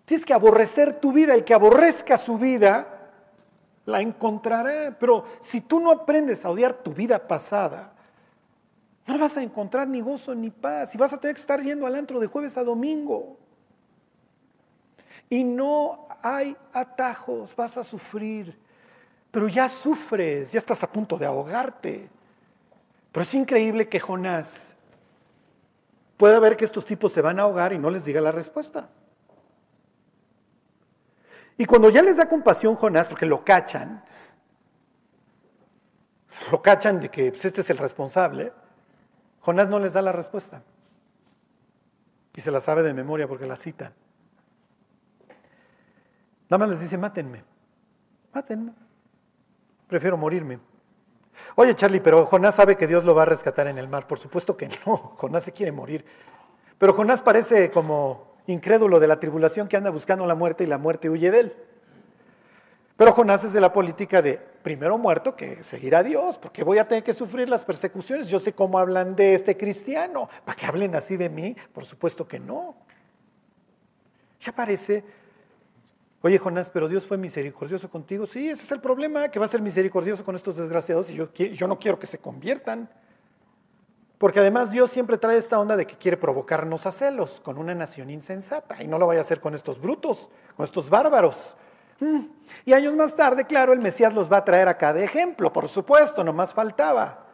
[0.05, 1.35] Tienes que aborrecer tu vida.
[1.35, 3.11] El que aborrezca su vida,
[3.85, 4.97] la encontrará.
[4.99, 7.93] Pero si tú no aprendes a odiar tu vida pasada,
[9.05, 10.95] no vas a encontrar ni gozo ni paz.
[10.95, 13.37] Y vas a tener que estar yendo al antro de jueves a domingo.
[15.29, 18.57] Y no hay atajos, vas a sufrir.
[19.29, 22.09] Pero ya sufres, ya estás a punto de ahogarte.
[23.11, 24.75] Pero es increíble que Jonás
[26.17, 28.89] pueda ver que estos tipos se van a ahogar y no les diga la respuesta.
[31.57, 34.03] Y cuando ya les da compasión Jonás, porque lo cachan,
[36.51, 38.53] lo cachan de que pues, este es el responsable,
[39.41, 40.63] Jonás no les da la respuesta.
[42.35, 43.91] Y se la sabe de memoria porque la cita.
[46.49, 47.43] Nada más les dice, mátenme,
[48.33, 48.73] mátenme.
[49.87, 50.70] Prefiero morirme.
[51.55, 54.07] Oye, Charlie, pero Jonás sabe que Dios lo va a rescatar en el mar.
[54.07, 56.05] Por supuesto que no, Jonás se quiere morir.
[56.77, 60.77] Pero Jonás parece como incrédulo de la tribulación que anda buscando la muerte y la
[60.77, 61.55] muerte huye de él.
[62.97, 66.77] Pero Jonás es de la política de primero muerto que seguir a Dios, porque voy
[66.77, 68.27] a tener que sufrir las persecuciones.
[68.27, 70.29] Yo sé cómo hablan de este cristiano.
[70.45, 71.55] ¿Para que hablen así de mí?
[71.73, 72.75] Por supuesto que no.
[74.39, 75.03] Ya parece,
[76.21, 78.25] oye Jonás, pero Dios fue misericordioso contigo.
[78.25, 81.33] Sí, ese es el problema, que va a ser misericordioso con estos desgraciados y yo,
[81.33, 82.89] yo no quiero que se conviertan.
[84.17, 87.73] Porque además Dios siempre trae esta onda de que quiere provocarnos a celos con una
[87.73, 91.55] nación insensata y no lo vaya a hacer con estos brutos, con estos bárbaros.
[91.99, 92.25] Mm.
[92.65, 95.67] Y años más tarde, claro, el Mesías los va a traer acá de ejemplo, por
[95.67, 97.25] supuesto, no más faltaba.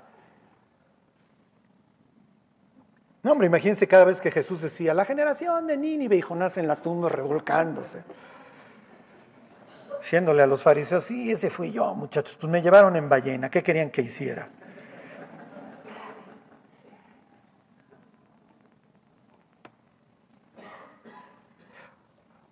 [3.21, 6.69] No, hombre, imagínense cada vez que Jesús decía, la generación de Nínive y Jonás en
[6.69, 8.03] la tumba revolcándose.
[10.01, 13.61] Diciéndole a los fariseos, sí, ese fui yo, muchachos, pues me llevaron en ballena, ¿qué
[13.63, 14.49] querían que hiciera?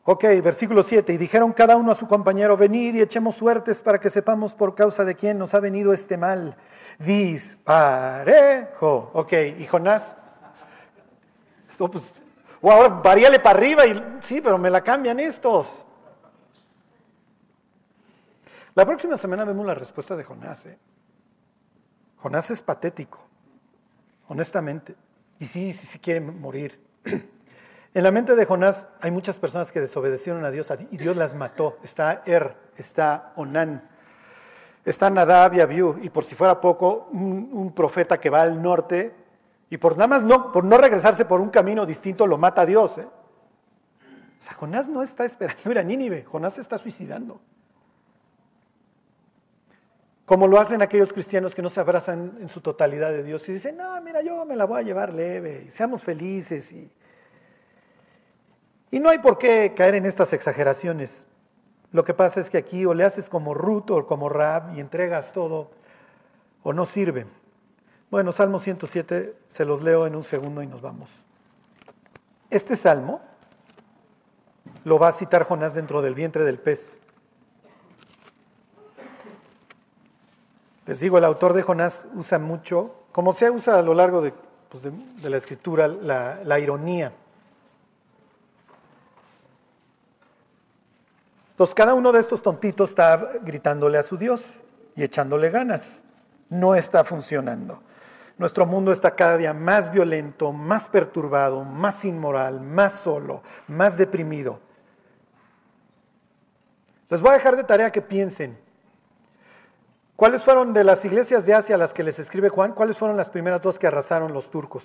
[0.07, 1.13] Ok, versículo 7.
[1.13, 4.75] Y dijeron cada uno a su compañero, venid y echemos suertes para que sepamos por
[4.75, 6.55] causa de quién nos ha venido este mal.
[6.99, 7.49] Disparejo.
[9.13, 10.03] Ok, y Jonás.
[11.67, 12.13] Esto, pues,
[12.61, 15.84] o ahora varíale para arriba y sí, pero me la cambian estos.
[18.75, 20.65] La próxima semana vemos la respuesta de Jonás.
[20.65, 20.77] ¿eh?
[22.17, 23.19] Jonás es patético,
[24.27, 24.95] honestamente.
[25.39, 26.79] Y sí, sí, sí quiere morir.
[27.93, 31.33] En la mente de Jonás hay muchas personas que desobedecieron a Dios y Dios las
[31.33, 31.77] mató.
[31.81, 33.87] Está Er, está Onán,
[34.83, 39.15] está Nadab y Abiú, y por si fuera poco, un, profeta que va al norte
[39.69, 42.65] y por nada más no, por no regresarse por un camino distinto lo mata a
[42.65, 42.97] Dios.
[42.97, 43.07] ¿eh?
[43.07, 47.39] O sea, Jonás no está esperando ir a Nínive, Jonás se está suicidando.
[50.25, 53.53] Como lo hacen aquellos cristianos que no se abrazan en su totalidad de Dios y
[53.53, 56.89] dicen, no, mira, yo me la voy a llevar leve, y seamos felices y
[58.95, 61.27] y no hay por qué caer en estas exageraciones.
[61.91, 64.79] Lo que pasa es que aquí o le haces como Ruth o como Rab y
[64.79, 65.71] entregas todo
[66.63, 67.25] o no sirve.
[68.09, 71.09] Bueno, Salmo 107 se los leo en un segundo y nos vamos.
[72.49, 73.19] Este salmo
[74.85, 77.01] lo va a citar Jonás dentro del vientre del pez.
[80.85, 84.33] Les digo, el autor de Jonás usa mucho, como se usa a lo largo de,
[84.69, 84.83] pues,
[85.23, 87.11] la escritura, la ironía.
[91.51, 94.41] Entonces cada uno de estos tontitos está gritándole a su Dios
[94.93, 95.83] y echándole ganas.
[96.49, 97.81] No está funcionando.
[98.37, 104.59] Nuestro mundo está cada día más violento, más perturbado, más inmoral, más solo, más deprimido.
[107.07, 108.59] Les voy a dejar de tarea que piensen.
[110.15, 112.73] ¿Cuáles fueron de las iglesias de Asia las que les escribe Juan?
[112.73, 114.83] ¿Cuáles fueron las primeras dos que arrasaron los turcos?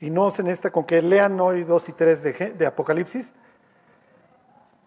[0.00, 3.32] Y no en esta con que lean hoy dos y tres de, de Apocalipsis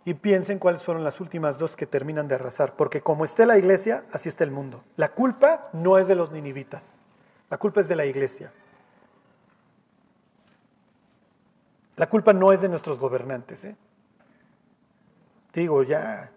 [0.05, 3.57] y piensen cuáles fueron las últimas dos que terminan de arrasar, porque como esté la
[3.57, 4.84] iglesia, así está el mundo.
[4.97, 6.99] La culpa no es de los ninivitas,
[7.49, 8.51] la culpa es de la iglesia.
[11.95, 13.63] La culpa no es de nuestros gobernantes.
[13.63, 13.76] ¿eh?
[15.53, 16.32] Digo, ya,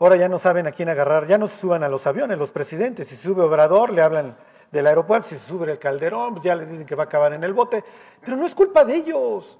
[0.00, 2.50] ahora ya no saben a quién agarrar, ya no se suban a los aviones los
[2.50, 4.36] presidentes, si sube Obrador le hablan
[4.72, 7.52] del aeropuerto, si sube el Calderón, ya le dicen que va a acabar en el
[7.52, 7.84] bote,
[8.20, 9.58] pero no es culpa de ellos,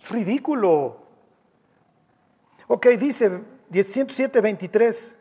[0.00, 0.96] es ridículo.
[2.68, 5.16] Ok, dice 107, 23.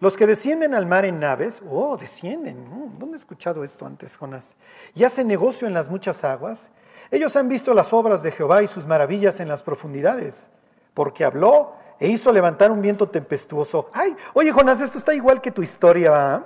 [0.00, 4.56] Los que descienden al mar en naves, oh, descienden, ¿dónde he escuchado esto antes, Jonás?
[4.94, 6.70] Y hacen negocio en las muchas aguas.
[7.12, 10.50] Ellos han visto las obras de Jehová y sus maravillas en las profundidades,
[10.92, 13.90] porque habló e hizo levantar un viento tempestuoso.
[13.92, 16.44] Ay, oye Jonás, esto está igual que tu historia, ¿va?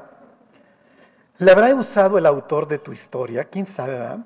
[1.39, 3.45] ¿Le habrá usado el autor de tu historia?
[3.45, 4.23] ¿Quién sabe?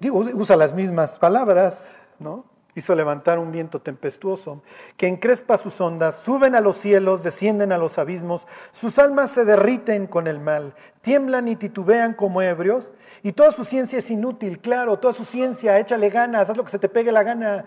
[0.00, 2.44] Digo, usa las mismas palabras, ¿no?
[2.74, 4.62] hizo levantar un viento tempestuoso,
[4.96, 9.44] que encrespa sus ondas, suben a los cielos, descienden a los abismos, sus almas se
[9.44, 12.92] derriten con el mal, tiemblan y titubean como ebrios,
[13.22, 16.70] y toda su ciencia es inútil, claro, toda su ciencia, échale ganas, haz lo que
[16.70, 17.64] se te pegue la gana.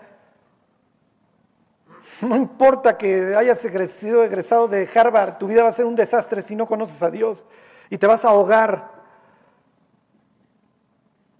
[2.20, 6.56] No importa que hayas egresado de Harvard, tu vida va a ser un desastre si
[6.56, 7.44] no conoces a Dios
[7.90, 8.90] y te vas a ahogar.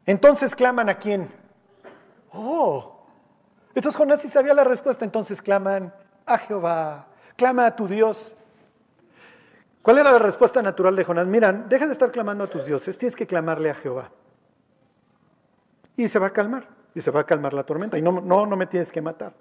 [0.06, 1.30] Entonces claman a quién?
[2.32, 3.04] Oh,
[3.74, 5.92] Entonces Jonás sí sabía la respuesta, entonces claman
[6.24, 7.06] a Jehová,
[7.36, 8.32] clama a tu Dios.
[9.82, 11.26] ¿Cuál era la respuesta natural de Jonás?
[11.26, 14.10] Miran, deja de estar clamando a tus dioses, tienes que clamarle a Jehová.
[15.96, 18.46] Y se va a calmar, y se va a calmar la tormenta, y no, no,
[18.46, 19.32] no me tienes que matar.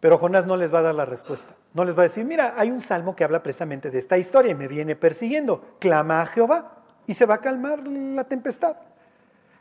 [0.00, 1.54] Pero Jonás no les va a dar la respuesta.
[1.74, 4.52] No les va a decir, mira, hay un salmo que habla precisamente de esta historia
[4.52, 5.76] y me viene persiguiendo.
[5.78, 8.76] Clama a Jehová y se va a calmar la tempestad.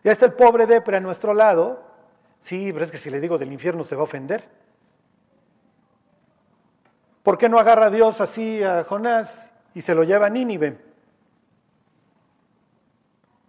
[0.01, 1.83] Ya está el pobre Depre a nuestro lado.
[2.39, 4.47] Sí, pero es que si le digo del infierno se va a ofender.
[7.21, 10.77] ¿Por qué no agarra a Dios así a Jonás y se lo lleva a Nínive?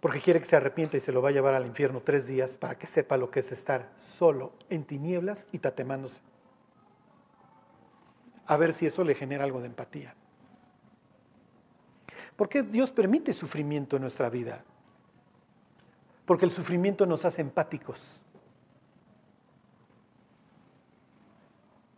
[0.01, 2.57] Porque quiere que se arrepienta y se lo va a llevar al infierno tres días
[2.57, 6.19] para que sepa lo que es estar solo en tinieblas y tatemándose
[8.45, 10.15] a ver si eso le genera algo de empatía.
[12.35, 14.63] ¿Por qué Dios permite sufrimiento en nuestra vida?
[16.25, 18.19] Porque el sufrimiento nos hace empáticos.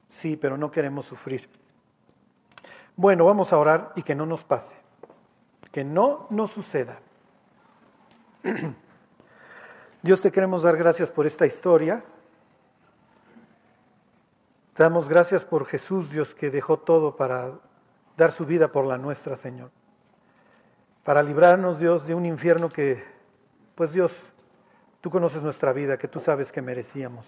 [0.09, 1.49] Sí, pero no queremos sufrir.
[2.95, 4.75] Bueno, vamos a orar y que no nos pase,
[5.71, 6.99] que no nos suceda.
[10.03, 12.03] Dios te queremos dar gracias por esta historia.
[14.73, 17.51] Te damos gracias por Jesús, Dios, que dejó todo para
[18.17, 19.69] dar su vida por la nuestra, Señor.
[21.03, 23.03] Para librarnos, Dios, de un infierno que,
[23.75, 24.15] pues Dios,
[24.99, 27.27] tú conoces nuestra vida, que tú sabes que merecíamos.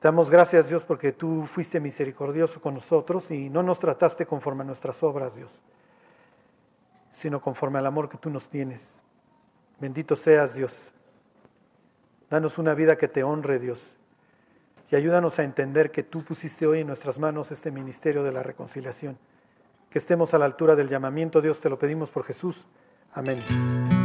[0.00, 4.62] Te damos gracias, Dios, porque tú fuiste misericordioso con nosotros y no nos trataste conforme
[4.62, 5.50] a nuestras obras, Dios,
[7.10, 9.02] sino conforme al amor que tú nos tienes.
[9.80, 10.72] Bendito seas, Dios.
[12.30, 13.95] Danos una vida que te honre, Dios
[14.90, 18.42] y ayúdanos a entender que tú pusiste hoy en nuestras manos este ministerio de la
[18.42, 19.18] reconciliación.
[19.90, 22.64] Que estemos a la altura del llamamiento, Dios, te lo pedimos por Jesús.
[23.12, 23.95] Amén.